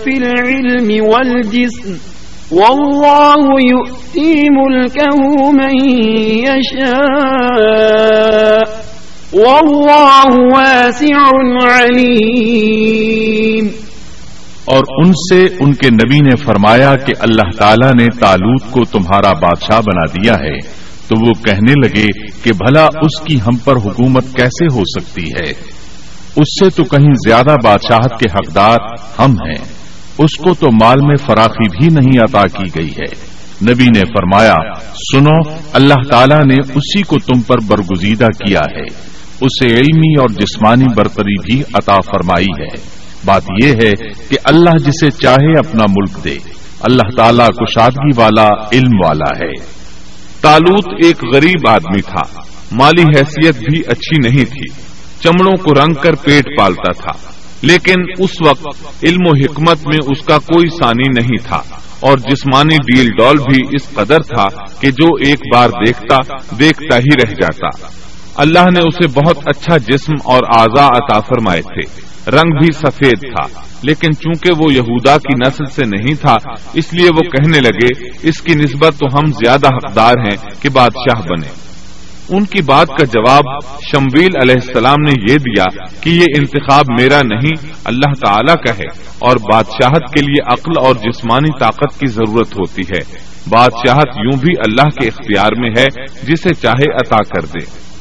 في 0.03 0.17
العلم 0.17 1.05
والجسم 1.05 1.97
والله 2.51 3.45
يؤتي 3.71 4.49
ملكه 4.49 5.51
من 5.51 5.75
يشاء 6.43 8.63
والله 9.33 10.31
واسع 10.53 11.17
عليم 11.63 13.69
اور 14.65 15.05
ان 15.05 15.11
سے 15.11 15.47
ان 15.59 15.73
کے 15.73 15.89
نبی 15.89 16.19
نے 16.19 16.45
فرمایا 16.45 16.95
کہ 16.95 17.13
اللہ 17.19 17.57
تعالیٰ 17.57 17.91
نے 17.91 18.05
تالوت 18.19 18.71
کو 18.71 18.83
تمہارا 18.83 19.31
بادشاہ 19.31 19.81
بنا 19.81 20.05
دیا 20.05 20.33
ہے۔ 20.33 20.82
تو 21.13 21.27
وہ 21.27 21.33
کہنے 21.43 21.87
لگے 21.87 22.07
کہ 22.43 22.51
بھلا 22.53 22.85
اس 22.85 23.21
کی 23.21 23.37
ہم 23.37 23.57
پر 23.57 23.75
حکومت 23.75 24.23
کیسے 24.33 24.65
ہو 24.73 24.81
سکتی 24.81 25.23
ہے؟ 25.23 25.49
اس 26.35 26.59
سے 26.59 26.69
تو 26.69 26.83
کہیں 26.83 27.13
زیادہ 27.27 27.55
بادشاہت 27.63 28.19
کے 28.19 28.25
حقدار 28.33 28.77
ہم 29.19 29.31
ہیں۔ 29.31 29.73
اس 30.17 30.37
کو 30.37 30.53
تو 30.53 30.67
مال 30.83 31.01
میں 31.01 31.15
فراخی 31.15 31.69
بھی 31.69 31.87
نہیں 31.87 32.19
عطا 32.19 32.47
کی 32.47 32.79
گئی 32.79 32.91
ہے۔ 32.91 33.33
نبی 33.71 33.83
نے 33.83 33.99
فرمایا، 33.99 34.53
سنو، 35.13 35.49
اللہ 35.73 36.09
تعالیٰ 36.09 36.41
نے 36.45 36.55
اسی 36.75 37.01
کو 37.01 37.15
تم 37.19 37.41
پر 37.41 37.57
برگزیدہ 37.67 38.25
کیا 38.25 38.59
ہے۔ 38.59 38.85
اسے 39.41 39.65
علمی 39.65 40.19
اور 40.19 40.29
جسمانی 40.29 40.85
برتری 40.95 41.39
بھی 41.39 41.63
عطا 41.73 41.95
فرمائی 41.95 42.61
ہے۔ 42.61 43.03
بات 43.25 43.43
یہ 43.63 43.71
ہے 43.71 43.91
کہ 44.29 44.37
اللہ 44.43 44.77
جسے 44.77 45.09
چاہے 45.11 45.59
اپنا 45.59 45.83
ملک 45.89 46.23
دے۔ 46.23 46.37
اللہ 46.81 47.15
تعالیٰ 47.17 47.47
کشادگی 47.47 48.21
والا، 48.21 48.47
علم 48.73 49.05
والا 49.05 49.45
ہے۔ 49.45 49.82
تالوت 50.43 50.87
ایک 51.05 51.23
غریب 51.33 51.69
آدمی 51.69 52.01
تھا۔ 52.01 52.41
مالی 52.71 53.01
حیثیت 53.01 53.55
بھی 53.55 53.79
اچھی 53.87 54.29
نہیں 54.29 54.45
تھی۔ 54.45 54.69
چمڑوں 55.19 55.57
کو 55.57 55.73
رنگ 55.73 55.93
کر 55.93 56.15
پیٹ 56.15 56.45
پالتا 56.57 56.91
تھا۔ 56.91 57.11
لیکن 57.61 57.95
اس 58.19 58.29
وقت 58.47 58.67
علم 59.03 59.21
و 59.25 59.29
حکمت 59.29 59.87
میں 59.87 59.97
اس 60.05 60.25
کا 60.25 60.37
کوئی 60.37 60.69
ثانی 60.69 61.21
نہیں 61.21 61.47
تھا۔ 61.47 61.61
اور 61.99 62.17
جسمانی 62.17 62.75
ڈیل 62.75 63.09
ڈال 63.09 63.35
بھی 63.37 63.67
اس 63.71 63.89
قدر 63.93 64.19
تھا 64.19 64.65
کہ 64.79 64.91
جو 64.91 65.07
ایک 65.25 65.39
بار 65.55 65.69
دیکھتا 65.69 66.15
دیکھتا 66.59 66.97
ہی 66.97 67.27
رہ 67.27 67.33
جاتا۔ 67.33 67.87
اللہ 68.35 68.59
نے 68.59 68.79
اسے 68.79 69.07
بہت 69.07 69.37
اچھا 69.45 69.77
جسم 69.77 70.13
اور 70.23 70.39
آزا 70.57 70.85
عطا 70.85 71.19
فرمائے 71.19 71.61
تھے۔ 71.61 72.13
رنگ 72.31 72.51
بھی 72.51 72.71
سفید 72.73 73.19
تھا، 73.21 73.61
لیکن 73.83 74.15
چونکہ 74.15 74.51
وہ 74.57 74.73
یہودا 74.73 75.17
کی 75.17 75.47
نسل 75.47 75.65
سے 75.65 75.81
نہیں 75.85 76.15
تھا، 76.15 76.35
اس 76.73 76.93
لیے 76.93 77.07
وہ 77.07 77.21
کہنے 77.21 77.61
لگے، 77.61 78.09
اس 78.23 78.41
کی 78.41 78.53
نسبت 78.55 78.99
تو 78.99 79.05
ہم 79.13 79.31
زیادہ 79.31 79.67
حقدار 79.67 80.13
ہیں 80.17 80.61
کہ 80.61 80.69
بادشاہ 80.69 81.21
بنے۔ 81.21 81.47
ان 82.29 82.45
کی 82.45 82.61
بات 82.61 82.87
کا 82.87 83.05
جواب 83.05 83.43
شمویل 83.91 84.31
علیہ 84.41 84.55
السلام 84.61 85.01
نے 85.07 85.13
یہ 85.31 85.37
دیا 85.37 85.85
کہ 86.01 86.09
یہ 86.09 86.25
انتخاب 86.37 86.85
میرا 86.99 87.19
نہیں، 87.23 87.71
اللہ 87.85 88.13
تعالی 88.25 88.53
کا 88.67 88.77
ہے 88.77 89.07
اور 89.19 89.35
بادشاہت 89.35 90.13
کے 90.13 90.21
لیے 90.21 90.53
عقل 90.53 90.85
اور 90.85 90.95
جسمانی 90.95 91.59
طاقت 91.59 91.99
کی 91.99 92.07
ضرورت 92.07 92.55
ہوتی 92.55 92.81
ہے۔ 92.81 93.33
بادشاہت 93.49 94.09
یوں 94.15 94.39
بھی 94.39 94.51
اللہ 94.67 94.89
کے 94.89 95.07
اختیار 95.07 95.49
میں 95.57 95.69
ہے، 95.77 96.05
جسے 96.23 96.53
چاہے 96.53 96.95
عطا 96.95 97.23
کر 97.23 97.45
دے۔ 97.45 97.92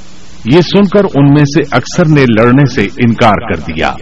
یہ 0.44 0.60
سن 0.60 0.84
کر 0.84 1.04
ان 1.14 1.24
میں 1.24 1.44
سے 1.44 1.60
اکثر 1.70 2.08
نے 2.08 2.22
لڑنے 2.38 2.70
سے 2.74 2.82
انکار 2.82 3.54
کر 3.54 3.60
دیا۔ 3.60 3.92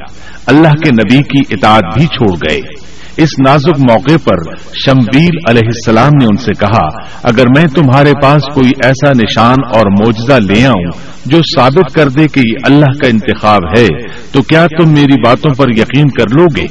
اللہ 0.47 0.69
کے 0.69 0.91
نبی 0.91 1.23
کی 1.23 1.55
اطاعت 1.55 1.99
بھی 1.99 2.07
چھوڑ 2.07 2.37
گئے۔ 2.51 2.91
اس 3.17 3.29
نازک 3.47 3.79
موقع 3.79 4.17
پر 4.25 4.55
شمبیل 4.87 5.31
علیہ 5.49 5.67
السلام 5.67 6.11
نے 6.13 6.25
ان 6.25 6.37
سے 6.37 6.53
کہا، 6.61 6.87
اگر 7.23 7.45
میں 7.57 7.65
تمہارے 7.65 8.13
پاس 8.23 8.43
کوئی 8.55 8.71
ایسا 8.85 9.09
نشان 9.09 9.57
اور 9.75 9.87
موجزہ 9.87 10.53
لے 10.53 10.67
آؤں 10.67 10.91
جو 11.27 11.39
ثابت 11.57 11.95
کر 11.95 12.09
دے 12.09 12.29
کہ 12.29 12.41
یہ 12.41 12.55
اللہ 12.65 12.85
کا 12.85 13.09
انتخاب 13.09 13.61
ہے، 13.79 13.87
تو 14.33 14.43
کیا 14.43 14.67
تم 14.79 14.91
میری 14.91 15.21
باتوں 15.25 15.55
پر 15.55 15.69
یقین 15.69 16.09
کر 16.09 16.39
لو 16.39 16.47
گے 16.57 16.67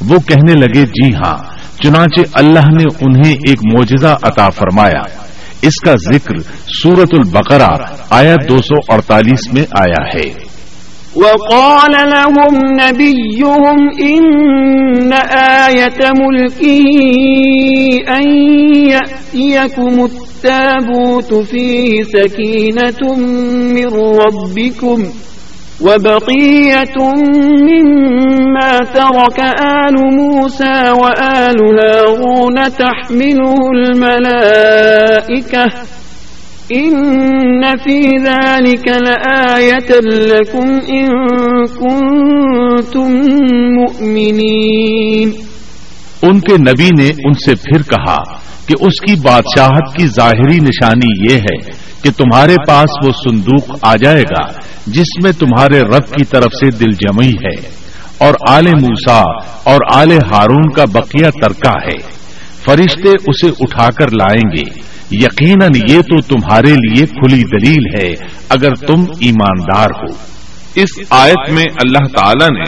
وہ 0.00 0.18
کہنے 0.18 0.52
لگے 0.52 0.82
جی 0.82 1.14
ہاں 1.14 1.36
چنانچہ 1.84 2.20
اللہ 2.34 2.60
نے 2.60 2.84
انہیں 3.00 3.32
ایک 3.32 3.58
موجزہ 3.76 4.16
عطا 4.22 4.50
فرمایا۔ 4.50 5.25
اس 5.62 5.74
کا 5.84 5.94
ذکر 6.12 6.34
سورت 6.82 7.14
البقرہ 7.14 7.94
آیا 8.10 8.34
دو 8.48 8.58
سو 8.58 8.94
اڑتالیس 8.94 9.52
میں 9.52 9.64
آیا 9.80 10.06
ہے۔ 10.14 10.46
وقال 11.16 11.92
لهم 11.92 12.56
نبيهم 12.80 13.78
إن 14.08 15.12
آية 15.62 16.00
ملكه 16.20 16.88
أن 18.08 18.26
يأتيكم 18.90 20.04
التابوت 20.04 21.34
فيه 21.50 22.02
سكينة 22.02 23.16
من 23.72 23.88
ربكم 23.96 25.02
وبقية 25.80 26.98
مما 27.68 28.78
ترك 28.78 29.40
آل 29.60 29.94
موسى 30.16 30.90
وآل 30.90 31.58
هارون 32.06 32.54
تحمله 32.54 33.54
الملائكة. 33.76 35.64
إن 36.72 37.62
في 37.76 38.00
ذلك 38.24 38.88
لآية 38.88 40.00
لكم 40.00 40.68
إن 40.88 41.08
كنتم 41.66 43.10
مؤمنين. 43.78 45.32
ان 46.22 46.40
کے 46.40 46.56
نبی 46.56 46.88
نے 46.98 47.08
ان 47.08 47.32
سے 47.32 47.54
پھر 47.54 47.82
کہا 47.82 48.16
کہ 48.66 48.74
اس 48.80 49.00
کی 49.00 49.14
بادشاہت 49.22 49.96
کی 49.96 50.06
ظاہری 50.06 50.58
نشانی 50.60 51.32
یہ 51.32 51.36
ہے 51.36 51.85
کہ 52.06 52.12
تمہارے 52.16 52.54
پاس 52.68 53.06
وہ 53.06 53.10
صندوق 53.30 53.76
آ 53.82 53.96
جائے 53.96 54.22
گا 54.22 54.52
جس 54.86 55.24
میں 55.24 55.32
تمہارے 55.32 55.80
رب 55.80 56.06
کی 56.08 56.24
طرف 56.24 56.52
سے 56.60 56.70
دل 56.70 56.90
جمعی 56.90 57.30
ہے 57.30 57.70
اور 58.18 58.34
آل 58.48 58.66
موسا 58.66 59.20
اور 59.64 59.78
آل 59.94 60.12
ہارون 60.12 60.72
کا 60.72 60.84
بقیہ 60.84 61.30
ترکہ 61.30 61.88
ہے۔ 61.88 62.16
فرشتے 62.64 63.08
اسے 63.08 63.48
اٹھا 63.60 63.88
کر 63.90 64.10
لائیں 64.10 64.56
گے۔ 64.56 64.80
یقیناً 65.10 65.70
یہ 65.88 66.00
تو 66.00 66.20
تمہارے 66.20 66.72
لیے 66.72 67.06
کھلی 67.06 67.42
دلیل 67.42 67.94
ہے 67.94 68.14
اگر 68.48 68.74
تم 68.74 69.04
ایماندار 69.20 69.90
ہو۔ 69.90 70.36
اس 70.74 70.88
آیت 71.10 71.52
میں 71.52 71.64
اللہ 71.64 72.16
تعالی 72.16 72.58
نے 72.58 72.64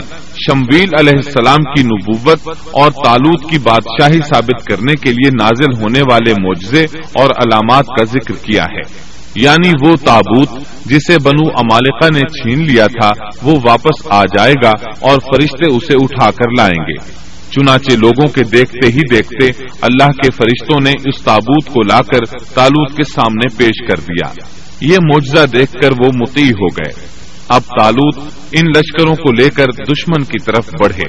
شمبیل 0.47 0.89
علیہ 0.99 1.13
السلام 1.17 1.63
کی 1.63 1.83
نبوت 1.83 2.49
اور 2.71 2.91
تالوت 2.91 3.51
کی 3.51 3.59
بادشاہی 3.59 4.21
ثابت 4.29 4.65
کرنے 4.65 4.95
کے 4.95 5.11
لیے 5.11 5.31
نازل 5.41 5.83
ہونے 5.83 6.01
والے 6.01 6.33
معجزے 6.33 6.85
اور 7.03 7.31
علامات 7.31 7.87
کا 7.87 8.05
ذکر 8.05 8.35
کیا 8.43 8.65
ہے۔ 8.65 9.08
یعنی 9.35 9.89
وہ 9.89 9.97
تابوت 9.97 10.49
جسے 10.87 11.17
بنو 11.25 11.49
امالکا 11.49 12.09
نے 12.09 12.21
چھین 12.21 12.65
لیا 12.67 12.87
تھا، 12.87 13.25
وہ 13.43 13.57
واپس 13.65 14.07
آ 14.11 14.23
جائے 14.25 14.53
گا 14.65 14.71
اور 15.01 15.19
فرشتے 15.19 15.77
اسے 15.77 15.95
اٹھا 15.95 16.31
کر 16.31 16.51
لائیں 16.59 16.85
گے۔ 16.89 17.29
چنانچہ 17.51 17.97
لوگوں 17.97 18.29
کے 18.29 18.43
دیکھتے 18.43 18.87
ہی 18.87 19.01
دیکھتے 19.11 19.47
اللہ 19.81 20.07
کے 20.07 20.31
فرشتوں 20.31 20.81
نے 20.85 20.91
اس 20.91 21.23
تابوت 21.23 21.67
کو 21.67 21.83
لا 21.83 22.03
کر 22.03 22.39
تالوت 22.55 22.97
کے 22.97 23.03
سامنے 23.15 23.57
پیش 23.57 23.89
کر 23.89 24.01
دیا۔ 24.01 24.33
یہ 24.81 24.97
معجزہ 25.03 25.57
دیکھ 25.59 25.73
کر 25.73 25.91
وہ 25.93 26.11
متی 26.15 26.51
ہو 26.51 26.67
گئے۔ 26.67 27.07
اب 27.49 27.63
تالوت 27.63 28.19
ان 28.53 28.67
لشکروں 28.67 29.15
کو 29.15 29.33
لے 29.33 29.51
کر 29.51 29.65
دشمن 29.65 30.25
کی 30.25 30.45
طرف 30.45 30.69
بڑھے۔ 30.83 31.05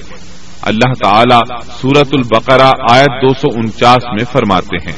اللہ 0.61 0.93
تعالی 1.03 1.61
سورت 1.81 2.07
البقرہ 2.13 2.71
آیت 2.91 3.21
دو 3.21 3.33
سو 3.33 3.59
انچاس 3.59 4.05
میں 4.05 4.25
فرماتے 4.31 4.89
ہیں۔ 4.89 4.97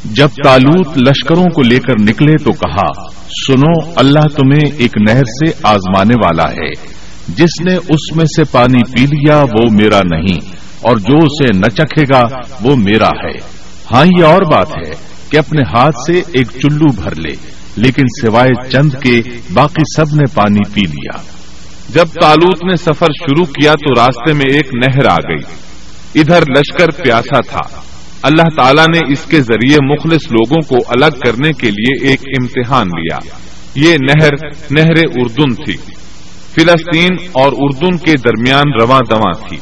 جب 0.05 0.29
تالوت 0.45 0.99
لشکروں 0.99 1.45
کو 1.45 1.63
لے 1.63 1.79
کر 1.79 2.01
نکلے 2.01 2.45
تو 2.45 2.53
کہا، 2.53 3.11
سنو، 3.47 3.91
اللہ 3.97 4.29
تمہیں 4.37 4.71
ایک 4.79 4.93
نہر 5.09 5.25
سے 5.25 5.61
آزمانے 5.63 6.15
والا 6.15 6.53
ہے۔ 6.53 6.97
جس 7.29 7.61
نے 7.65 7.75
اس 7.75 8.17
میں 8.17 8.25
سے 8.25 8.45
پانی 8.45 8.93
پی 8.93 9.07
لیا، 9.07 9.43
وہ 9.43 9.71
میرا 9.71 10.01
نہیں۔ 10.11 10.57
اور 10.81 10.97
جو 10.97 11.17
اسے 11.17 11.59
نہ 11.59 11.69
چکھے 11.69 12.05
گا، 12.15 12.23
وہ 12.61 12.77
میرا 12.77 13.09
ہے۔ 13.09 13.39
ہاں 13.95 14.07
یہ 14.19 14.25
اور 14.25 14.43
بات 14.43 14.69
ہے 14.71 14.95
کہ 15.31 15.37
اپنے 15.37 15.63
ہاتھ 15.63 15.97
سے 16.07 16.23
ایک 16.33 16.47
چلو 16.63 16.93
بھر 17.03 17.15
لے، 17.17 17.35
لیکن 17.77 18.03
سوائے 18.23 18.71
چند 18.71 18.91
کے 19.03 19.21
باقی 19.53 19.83
سب 19.97 20.15
نے 20.15 20.25
پانی 20.35 20.61
پی 20.75 20.81
لیا۔ 20.81 21.21
جب 21.89 22.05
تالوت 22.21 22.65
نے 22.65 22.77
سفر 22.77 23.07
شروع 23.07 23.45
کیا 23.45 23.75
تو 23.75 24.01
راستے 24.01 24.33
میں 24.33 24.45
ایک 24.53 24.75
نہر 24.75 25.07
آ 25.11 25.17
گئی۔ 25.17 25.57
ادھر 26.21 26.41
لشکر 26.41 27.03
پیاسا 27.05 27.41
تھا۔ 27.41 27.81
اللہ 28.23 28.57
تعالیٰ 28.57 28.87
نے 28.87 29.13
اس 29.13 29.25
کے 29.25 29.41
ذریعے 29.41 29.77
مخلص 29.93 30.31
لوگوں 30.31 30.61
کو 30.69 30.77
الگ 30.89 31.19
کرنے 31.27 31.53
کے 31.53 31.71
لیے 31.71 32.09
ایک 32.09 32.21
امتحان 32.41 32.87
لیا۔ 32.87 33.19
یہ 33.75 33.97
نہر 33.97 34.31
نہر 34.71 35.21
اردن 35.21 35.55
تھی۔ 35.55 35.77
فلسطین 36.55 37.17
اور 37.33 37.53
اردن 37.57 37.97
کے 37.97 38.17
درمیان 38.17 38.73
رواں 38.81 39.01
دواں 39.11 39.49
تھی۔ 39.49 39.57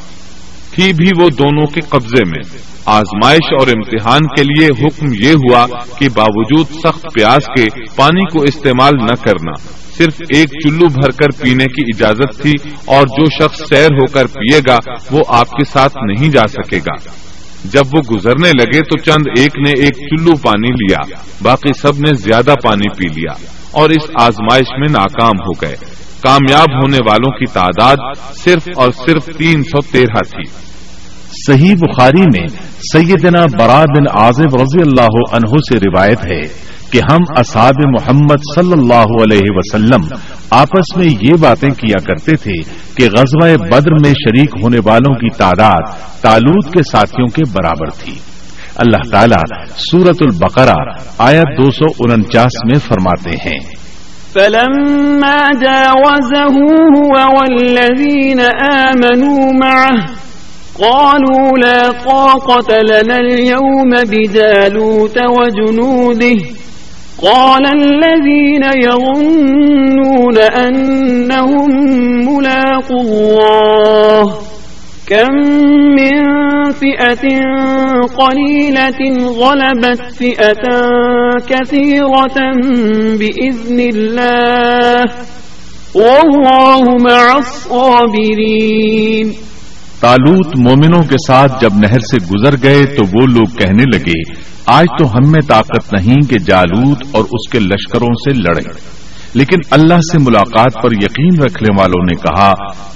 تھی 0.71 0.93
بھی 0.93 1.23
وہ 1.23 1.29
دونوں 1.29 1.65
کے 1.65 1.81
قبضے 1.81 2.25
میں۔ 2.25 2.57
آزمائش 2.85 3.53
اور 3.59 3.67
امتحان 3.67 4.19
کے 4.19 4.43
لیے 4.43 4.67
حکم 4.67 5.05
یہ 5.21 5.31
ہوا 5.31 5.67
کہ 5.99 6.09
باوجود 6.15 6.65
سخت 6.69 7.05
پیاس 7.13 7.43
کے 7.57 7.67
پانی 7.95 8.29
کو 8.33 8.43
استعمال 8.43 8.93
نہ 8.95 9.23
کرنا۔ 9.23 9.84
صرف 9.97 10.13
ایک 10.29 10.47
چلو 10.47 10.87
بھر 10.87 11.09
کر 11.09 11.41
پینے 11.41 11.65
کی 11.65 11.83
اجازت 11.95 12.41
تھی 12.41 12.51
اور 12.85 13.01
جو 13.01 13.25
شخص 13.25 13.61
سیر 13.69 13.91
ہو 13.91 14.11
کر 14.11 14.25
پیے 14.25 14.59
گا، 14.67 14.77
وہ 15.11 15.19
آپ 15.27 15.49
کے 15.49 15.63
ساتھ 15.63 15.97
نہیں 15.97 16.29
جا 16.29 16.47
سکے 16.47 16.77
گا۔ 16.77 17.09
جب 17.63 17.81
وہ 17.93 18.15
گزرنے 18.15 18.49
لگے 18.49 18.81
تو 18.81 18.97
چند 18.97 19.23
ایک 19.37 19.57
نے 19.67 19.69
ایک 19.69 19.93
چلو 19.93 20.35
پانی 20.37 20.67
لیا۔ 20.67 21.19
باقی 21.41 21.73
سب 21.81 21.99
نے 21.99 22.13
زیادہ 22.13 22.53
پانی 22.63 22.89
پی 22.97 23.19
لیا 23.19 23.31
اور 23.71 23.89
اس 23.89 24.09
آزمائش 24.21 24.67
میں 24.69 24.91
ناکام 24.91 25.39
ہو 25.39 25.51
گئے۔ 25.61 25.75
کامیاب 26.23 26.73
ہونے 26.73 26.97
والوں 27.07 27.31
کی 27.31 27.45
تعداد 27.45 27.97
صرف 28.35 28.67
اور 28.75 28.91
صرف 28.91 29.25
تین 29.25 29.63
سو 29.63 29.81
تیرہ 29.81 30.19
تھی۔ 30.19 30.74
صحیح 31.47 31.75
بخاری 31.75 32.21
میں 32.21 32.47
سیدنا 32.93 33.45
برا 33.59 33.81
بن 33.81 34.25
آزم 34.25 34.61
رضی 34.61 34.81
اللہ 34.81 35.35
عنہ 35.35 35.57
سے 35.71 35.77
روایت 35.77 36.25
ہے 36.25 36.65
کہ 36.91 37.01
ہم 37.11 37.17
اصحاب 37.37 37.73
محمد 37.85 38.35
صلی 38.55 38.71
اللہ 38.71 39.21
علیہ 39.21 39.49
وسلم 39.49 40.07
آپس 40.49 40.97
میں 40.97 41.05
یہ 41.05 41.33
باتیں 41.41 41.69
کیا 41.69 41.99
کرتے 41.99 42.35
تھے 42.35 42.53
کہ 42.95 43.09
غزوہ 43.17 43.67
بدر 43.71 43.91
میں 43.91 44.13
شریک 44.13 44.49
ہونے 44.63 44.77
والوں 44.85 45.15
کی 45.15 45.29
تعداد 45.37 45.91
تالود 46.21 46.73
کے 46.73 46.83
ساتھیوں 46.91 47.27
کے 47.27 47.41
برابر 47.49 47.89
تھی۔ 47.89 48.15
اللہ 48.75 49.09
تعالیٰ 49.11 49.65
سورت 49.67 50.17
البقرہ 50.21 51.03
آیت 51.17 51.63
دو 51.63 51.71
سو 51.71 52.13
انچاس 52.13 52.65
میں 52.65 52.79
فرماتے 52.79 53.29
ہیں۔ 53.29 53.59
فلما 54.33 55.47
جاوزه 55.61 56.57
هو 56.85 57.27
والذين 57.37 58.39
آمنوا 58.73 59.45
معه 59.65 60.25
قالوا 60.81 61.57
لا 61.57 61.91
طاقة 61.91 62.81
لنا 62.81 63.17
اليوم 63.19 63.89
بجالوت 63.89 65.17
وجنوده. 65.17 66.37
قال 67.21 67.65
الذين 67.65 68.63
يظنون 68.83 70.37
أنهم 70.37 71.69
ملاقوا 72.27 73.01
الله. 73.01 74.33
كم 75.07 75.33
من 75.95 76.15
فئة 76.71 77.25
قليلة 78.17 79.01
غلبت 79.27 80.01
فئة 80.19 80.65
كثيرة 81.49 82.37
بإذن 83.19 83.79
الله. 83.79 85.05
والله 85.95 86.83
مع 86.97 87.37
الصابرين. 87.37 89.27
تالوت 90.05 90.59
مومنوں 90.59 91.03
کے 91.03 91.15
ساتھ 91.27 91.51
جب 91.61 91.69
نہر 91.73 91.99
سے 91.99 92.25
گزر 92.25 92.55
گئے 92.63 92.85
تو 92.85 93.03
وہ 93.05 93.27
لوگ 93.27 93.55
کہنے 93.55 93.83
لگے، 93.97 94.33
آج 94.65 94.85
تو 94.99 95.11
ہم 95.11 95.31
میں 95.31 95.41
طاقت 95.47 95.93
نہیں 95.93 96.27
کہ 96.29 96.37
جالوت 96.39 97.03
اور 97.11 97.23
اس 97.23 97.49
کے 97.49 97.59
لشکروں 97.59 98.13
سے 98.13 98.33
لڑیں۔ 98.33 98.73
لیکن 99.33 99.59
اللہ 99.71 99.93
سے 99.93 100.17
ملاقات 100.17 100.83
پر 100.83 100.91
یقین 100.91 101.43
رکھنے 101.43 101.81
والوں 101.81 102.03
نے 102.03 102.15
کہا، 102.15 102.53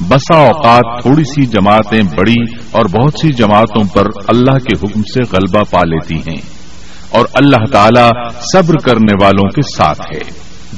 بسا 0.07 0.35
اوقات 0.35 1.01
تھوڑی 1.01 1.23
سی 1.23 1.45
جماعتیں 1.45 2.03
بڑی 2.03 2.41
اور 2.71 2.85
بہت 2.85 3.19
سی 3.19 3.33
جماعتوں 3.33 3.83
پر 3.93 4.05
اللہ 4.27 4.57
کے 4.57 4.85
حکم 4.85 5.01
سے 5.01 5.19
غلبہ 5.31 5.63
پا 5.71 5.83
لیتی 5.83 6.31
ہیں۔ 6.31 6.41
اور 7.09 7.25
اللہ 7.33 7.65
تعالی 7.71 8.29
صبر 8.53 8.75
کرنے 8.77 9.23
والوں 9.23 9.49
کے 9.49 9.61
ساتھ 9.61 10.01
ہے۔ 10.13 10.21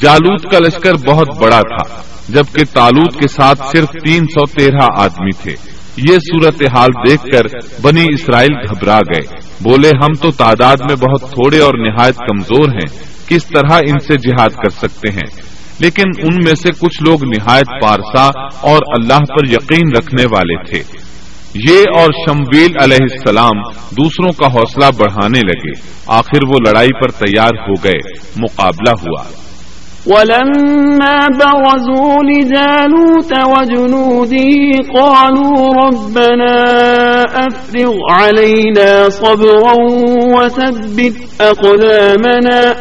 جالوت 0.02 0.52
کا 0.52 0.60
لشکر 0.60 0.94
بہت 0.94 1.28
بڑا 1.38 1.62
تھا، 1.62 2.02
جبکہ 2.30 2.66
تالوت 2.74 3.14
کے 3.14 3.28
ساتھ 3.28 3.62
صرف 3.78 3.88
تین 4.06 4.26
سو 4.26 4.46
تیرہ 4.46 4.88
آدمی 4.98 5.32
تھے۔ 5.44 5.81
یہ 6.10 6.18
صورت 6.18 6.78
حال 6.78 6.90
دیکھ 7.10 7.26
کر 7.26 7.58
بنی 7.82 8.06
اسرائیل 8.14 8.56
گھبرا 8.70 9.00
گئے۔ 9.00 9.36
بولے، 9.64 9.90
ہم 9.90 10.14
تو 10.14 10.32
تعداد 10.32 10.78
میں 10.90 10.96
بہت 10.96 11.22
تھوڑے 11.22 11.60
اور 11.60 11.74
نہایت 11.74 12.16
کمزور 12.18 12.70
ہیں، 12.70 13.04
کس 13.30 13.46
طرح 13.46 13.76
ان 13.76 14.00
سے 14.00 14.18
جہاد 14.18 14.50
کر 14.50 14.70
سکتے 14.70 15.14
ہیں؟ 15.14 15.52
لیکن 15.80 16.04
ان 16.18 16.36
میں 16.36 16.56
سے 16.56 16.70
کچھ 16.80 17.04
لوگ 17.04 17.24
نہایت 17.24 17.68
پارسا 17.82 18.28
اور 18.62 18.78
اللہ 18.88 19.18
پر 19.18 19.48
یقین 19.48 19.92
رکھنے 19.98 20.24
والے 20.32 20.64
تھے۔ 20.64 20.84
یہ 21.56 21.80
اور 21.98 22.10
شمویل 22.28 22.72
علیہ 22.84 22.98
السلام 23.02 23.62
دوسروں 23.96 24.32
کا 24.32 24.48
حوصلہ 24.48 24.86
بڑھانے 25.00 25.40
لگے۔ 25.40 25.92
آخر 26.08 26.48
وہ 26.48 26.54
لڑائی 26.68 26.90
پر 27.02 27.12
تیار 27.12 27.70
ہو 27.70 27.74
گئے، 27.84 28.00
مقابلہ 28.36 28.92
ہوا۔ 28.92 29.41
ولما 30.08 31.28
برزوا 31.40 32.24
لجالوت 32.24 33.34
وجنوده 33.46 34.54
قالوا 35.00 35.68
ربنا 35.86 36.56
أفرغ 37.48 37.94
علينا 38.12 39.10
صبرا 39.10 39.74
وثبت 40.36 41.14
أقدامنا 41.42 42.76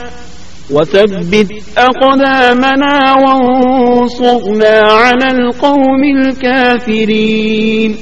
وثبت 0.71 1.51
أقدامنا 1.79 3.15
وانصرنا 3.15 4.81
على 4.83 5.31
القوم 5.31 6.03
الكافرين 6.17 7.97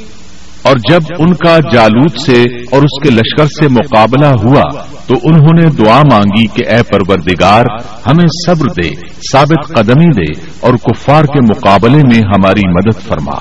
اور 0.68 0.76
جب 0.90 1.00
ان 1.18 1.34
کا 1.34 1.58
جالوت 1.72 2.20
سے 2.26 2.42
اور 2.42 2.82
اس 2.82 3.02
کے 3.02 3.10
لشکر 3.10 3.46
سے 3.46 3.68
مقابلہ 3.68 4.26
ہوا 4.26 4.82
تو 5.06 5.14
انہوں 5.24 5.60
نے 5.60 5.62
دعا 5.62 6.02
مانگی 6.12 6.46
کہ 6.46 6.68
اے 6.68 6.82
پروردگار، 6.82 7.64
ہمیں 8.06 8.26
صبر 8.46 8.82
دے، 8.82 8.90
ثابت 9.32 9.68
قدمی 9.68 10.06
دے 10.06 10.50
اور 10.60 10.74
کفار 10.74 11.24
کے 11.24 11.40
مقابلے 11.42 11.96
میں 11.96 12.18
ہماری 12.18 12.68
مدد 12.68 13.08
فرما۔ 13.08 13.40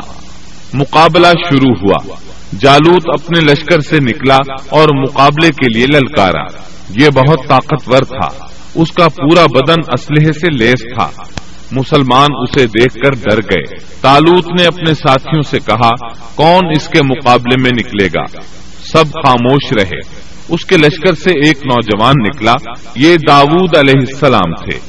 مقابلہ 0.73 1.27
شروع 1.27 1.75
ہوا۔ 1.83 2.15
جالوت 2.59 3.21
اپنے 3.21 3.39
لشکر 3.39 3.79
سے 3.79 3.99
نکلا 3.99 4.37
اور 4.69 4.89
مقابلے 4.95 5.49
کے 5.49 5.77
لیے 5.77 5.85
للکارا۔ 5.85 6.61
یہ 6.89 7.09
بہت 7.09 7.39
طاقتور 7.47 8.01
تھا۔ 8.03 8.45
اس 8.75 8.91
کا 8.91 9.07
پورا 9.07 9.45
بدن 9.45 9.81
اسلحے 9.93 10.31
سے 10.31 10.49
لیس 10.49 10.95
تھا۔ 10.97 11.09
مسلمان 11.71 12.27
اسے 12.41 12.67
دیکھ 12.67 12.93
کر 12.93 13.11
ڈر 13.11 13.37
گئے۔ 13.37 13.75
تالوت 14.01 14.47
نے 14.59 14.65
اپنے 14.65 14.93
ساتھیوں 14.93 15.41
سے 15.41 15.59
کہا، 15.59 15.89
کون 16.35 16.61
اس 16.75 16.87
کے 16.87 16.99
مقابلے 17.03 17.61
میں 17.61 17.71
نکلے 17.71 18.07
گا؟ 18.07 18.41
سب 18.93 19.05
خاموش 19.13 19.73
رہے۔ 19.81 20.27
اس 20.49 20.65
کے 20.65 20.77
لشکر 20.77 21.13
سے 21.13 21.29
ایک 21.29 21.57
نوجوان 21.57 22.13
نکلا۔ 22.23 22.53
یہ 22.95 23.15
داود 23.27 23.77
علیہ 23.77 24.01
السلام 24.07 24.53
تھے۔ 24.53 24.79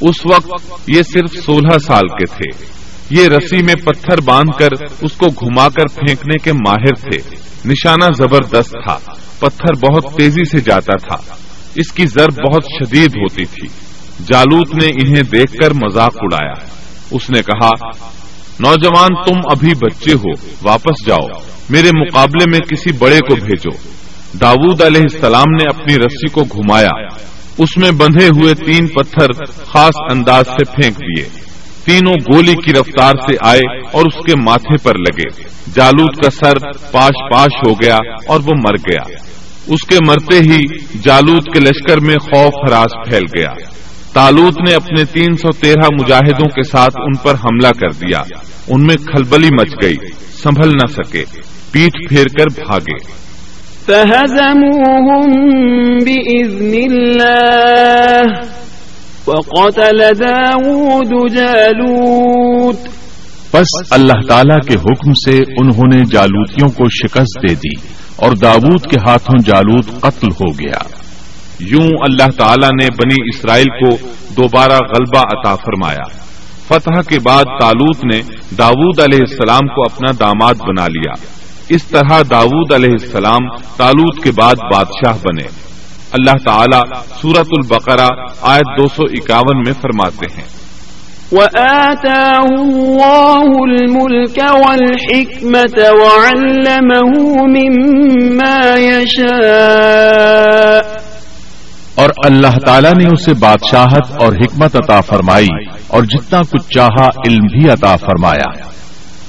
اس 0.00 0.26
وقت 0.32 0.72
یہ 0.88 1.02
صرف 1.02 1.44
سولہ 1.44 1.78
سال 1.78 2.08
کے 2.08 2.26
تھے۔ 2.26 2.74
یہ 3.10 3.28
رسی 3.28 3.62
میں 3.62 3.74
پتھر 3.74 4.20
باندھ 4.20 4.58
کر 4.58 4.68
اس 5.00 5.12
کو 5.12 5.26
گھما 5.26 5.68
کر 5.68 5.86
پھینکنے 5.94 6.38
کے 6.38 6.52
ماہر 6.52 7.10
تھے۔ 7.10 7.36
نشانہ 7.64 8.12
زبردست 8.16 8.70
تھا۔ 8.70 8.98
پتھر 9.38 9.74
بہت 9.74 10.04
تیزی 10.16 10.44
سے 10.44 10.58
جاتا 10.58 10.96
تھا۔ 10.96 11.34
اس 11.74 11.92
کی 11.92 12.06
ضرب 12.06 12.34
بہت 12.34 12.64
شدید 12.64 13.10
ہوتی 13.16 13.44
تھی۔ 13.44 13.68
جالوت 14.20 14.74
نے 14.74 14.86
انہیں 14.86 15.22
دیکھ 15.22 15.56
کر 15.56 15.70
مذاق 15.70 16.16
اڑایا۔ 16.20 16.64
اس 17.10 17.30
نے 17.30 17.42
کہا، 17.42 17.70
نوجوان، 18.60 19.08
تم 19.08 19.40
ابھی 19.50 19.74
بچے 19.74 20.12
ہو، 20.12 20.46
واپس 20.62 21.06
جاؤ، 21.06 21.40
میرے 21.70 21.88
مقابلے 22.00 22.50
میں 22.50 22.58
کسی 22.58 22.92
بڑے 22.92 23.18
کو 23.20 23.34
بھیجو۔ 23.34 23.76
داود 24.40 24.82
علیہ 24.82 25.02
السلام 25.12 25.50
نے 25.50 25.64
اپنی 25.70 25.94
رسی 25.94 26.28
کو 26.28 26.44
گھمایا۔ 26.44 27.24
اس 27.58 27.76
میں 27.76 27.90
بندھے 27.90 28.26
ہوئے 28.26 28.54
تین 28.54 28.86
پتھر 28.86 29.44
خاص 29.46 29.94
انداز 30.10 30.46
سے 30.46 30.64
پھینک 30.64 30.98
دیے۔ 30.98 31.28
تینوں 31.84 32.14
گولی 32.32 32.54
کی 32.64 32.72
رفتار 32.72 33.12
سے 33.12 33.36
آئے 33.40 33.80
اور 33.92 34.04
اس 34.06 34.26
کے 34.26 34.40
ماتھے 34.40 34.78
پر 34.82 34.94
لگے۔ 34.94 35.42
جالود 35.74 36.24
کا 36.24 36.30
سر 36.30 36.72
پاش 36.92 37.34
پاش 37.34 37.52
ہو 37.66 37.74
گیا 37.74 37.98
اور 38.28 38.40
وہ 38.40 38.52
مر 38.56 38.76
گیا۔ 38.76 39.18
اس 39.66 39.82
کے 39.88 39.96
مرتے 40.08 40.38
ہی 40.38 40.58
جالود 41.02 41.42
کے 41.54 41.60
لشکر 41.60 42.00
میں 42.00 42.14
خوف 42.14 42.54
ہراس 42.68 43.08
پھیل 43.08 43.22
گیا۔ 43.38 43.52
تالوت 44.14 44.68
نے 44.68 44.74
اپنے 44.74 45.04
تین 45.04 45.36
سو 45.36 45.52
تیرہ 45.52 45.88
مجاہدوں 46.00 46.48
کے 46.48 46.62
ساتھ 46.62 46.96
ان 46.96 47.16
پر 47.22 47.34
حملہ 47.34 47.68
کر 47.68 47.88
دیا۔ 47.88 48.18
ان 48.68 48.82
میں 48.82 48.96
کھلبلی 48.96 49.48
مچ 49.52 49.82
گئی۔ 49.82 49.96
سنبھل 50.42 50.68
نہ 50.68 50.86
سکے۔ 50.86 51.24
پیٹ 51.72 52.08
پھیر 52.08 52.24
کر 52.24 52.44
بھاگے۔ 52.44 53.24
وقتل 59.28 59.98
داود 60.20 61.32
جالوت 61.32 62.76
پس 63.50 63.66
اللہ 63.90 64.26
تعالی 64.28 64.68
کے 64.68 64.74
حکم 64.74 65.12
سے 65.12 65.36
انہوں 65.36 65.94
نے 65.94 66.00
جالوتیوں 66.10 66.68
کو 66.68 66.84
شکست 66.90 67.48
دے 67.48 67.54
دی 67.54 67.88
اور 68.16 68.32
داود 68.32 68.82
کے 68.90 68.96
ہاتھوں 69.08 69.42
جالوت 69.46 70.00
قتل 70.00 70.28
ہو 70.28 70.50
گیا۔ 70.50 71.03
یوں 71.60 71.82
اللہ 71.82 72.38
تعالی 72.38 72.66
نے 72.66 72.86
بنی 72.86 73.14
اسرائیل 73.34 73.64
کو 73.64 74.08
دوبارہ 74.36 74.72
غلبہ 74.72 75.18
عطا 75.18 75.54
فرمایا۔ 75.54 76.24
فتح 76.68 77.08
کے 77.08 77.20
بعد 77.20 77.44
تالوت 77.44 78.04
نے 78.04 78.20
داود 78.58 79.00
علیہ 79.00 79.18
السلام 79.18 79.58
کو 79.58 79.82
اپنا 79.82 80.12
داماد 80.20 80.54
بنا 80.54 80.88
لیا۔ 80.88 81.12
اس 81.68 81.84
طرح 81.84 82.22
داود 82.30 82.72
علیہ 82.72 82.90
السلام 82.90 83.40
تالوت 83.76 84.22
کے 84.22 84.30
بعد 84.30 84.54
بادشاہ 84.54 85.12
بنے۔ 85.12 85.42
اللہ 86.12 86.44
تعالی 86.44 86.80
سورت 87.22 87.38
البقرہ 87.38 88.08
آیت 88.42 88.78
دو 88.78 88.88
سو 88.88 89.02
اکاون 89.02 89.58
میں 89.58 89.72
فرماتے 89.82 90.26
ہیں۔ 90.36 90.44
وآتاه 91.32 92.66
الله 92.66 93.44
الملك 93.60 94.38
والحكمة 94.38 96.02
وعلمه 96.02 97.46
مما 97.46 98.78
يشاء 98.78 101.03
اور 101.94 102.10
اللہ 102.24 102.58
تعالیٰ 102.66 102.92
نے 102.92 103.04
اسے 103.12 103.34
بادشاہت 103.34 104.22
اور 104.22 104.32
حکمت 104.32 104.76
عطا 104.76 105.00
فرمائی 105.00 105.46
اور 105.86 106.02
جتنا 106.02 106.38
کچھ 106.38 106.68
چاہا 106.74 107.06
علم 107.06 107.42
بھی 107.52 107.70
عطا 107.70 107.96
فرمایا۔ 107.96 108.74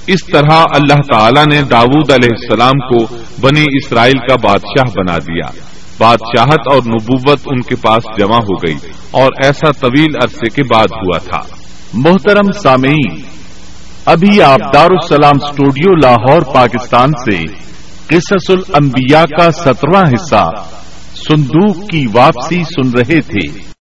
اس 0.07 0.26
طرح 0.32 0.51
اللہ 0.51 1.01
تعالیٰ 1.13 1.45
نے 1.45 1.61
داود 1.61 2.11
علیہ 2.11 2.30
السلام 2.32 2.89
کو 2.89 3.18
بنی 3.41 3.63
اسرائیل 3.74 4.18
کا 4.18 4.36
بادشاہ 4.43 4.91
بنا 4.97 5.18
دیا۔ 5.18 5.51
بادشاہت 5.97 6.59
اور 6.72 6.82
نبوت 6.88 7.39
ان 7.45 7.61
کے 7.61 7.76
پاس 7.76 8.03
جمع 8.20 8.38
ہو 8.38 8.55
گئی 8.68 8.76
اور 9.11 9.30
ایسا 9.43 9.72
طویل 9.72 10.16
عرصے 10.24 10.49
کے 10.49 10.63
بعد 10.63 10.86
ہوا 10.91 11.18
تھا۔ 11.18 11.55
محترم 11.93 12.51
سامعین، 12.51 13.22
ابھی 14.05 14.41
آپ 14.41 14.59
دارالسلام 14.74 15.38
اسٹوڈیو 15.43 15.95
لاہور، 15.95 16.41
پاکستان 16.41 17.09
سے 17.09 17.38
قصص 18.07 18.49
الانبیاء 18.49 19.24
کا 19.24 19.51
سترواں 19.51 20.03
حصہ 20.03 20.51
صندوق 21.16 21.89
کی 21.89 22.05
واپسی 22.13 22.63
سن 22.63 22.89
رہے 22.89 23.22
تھے۔ 23.22 23.66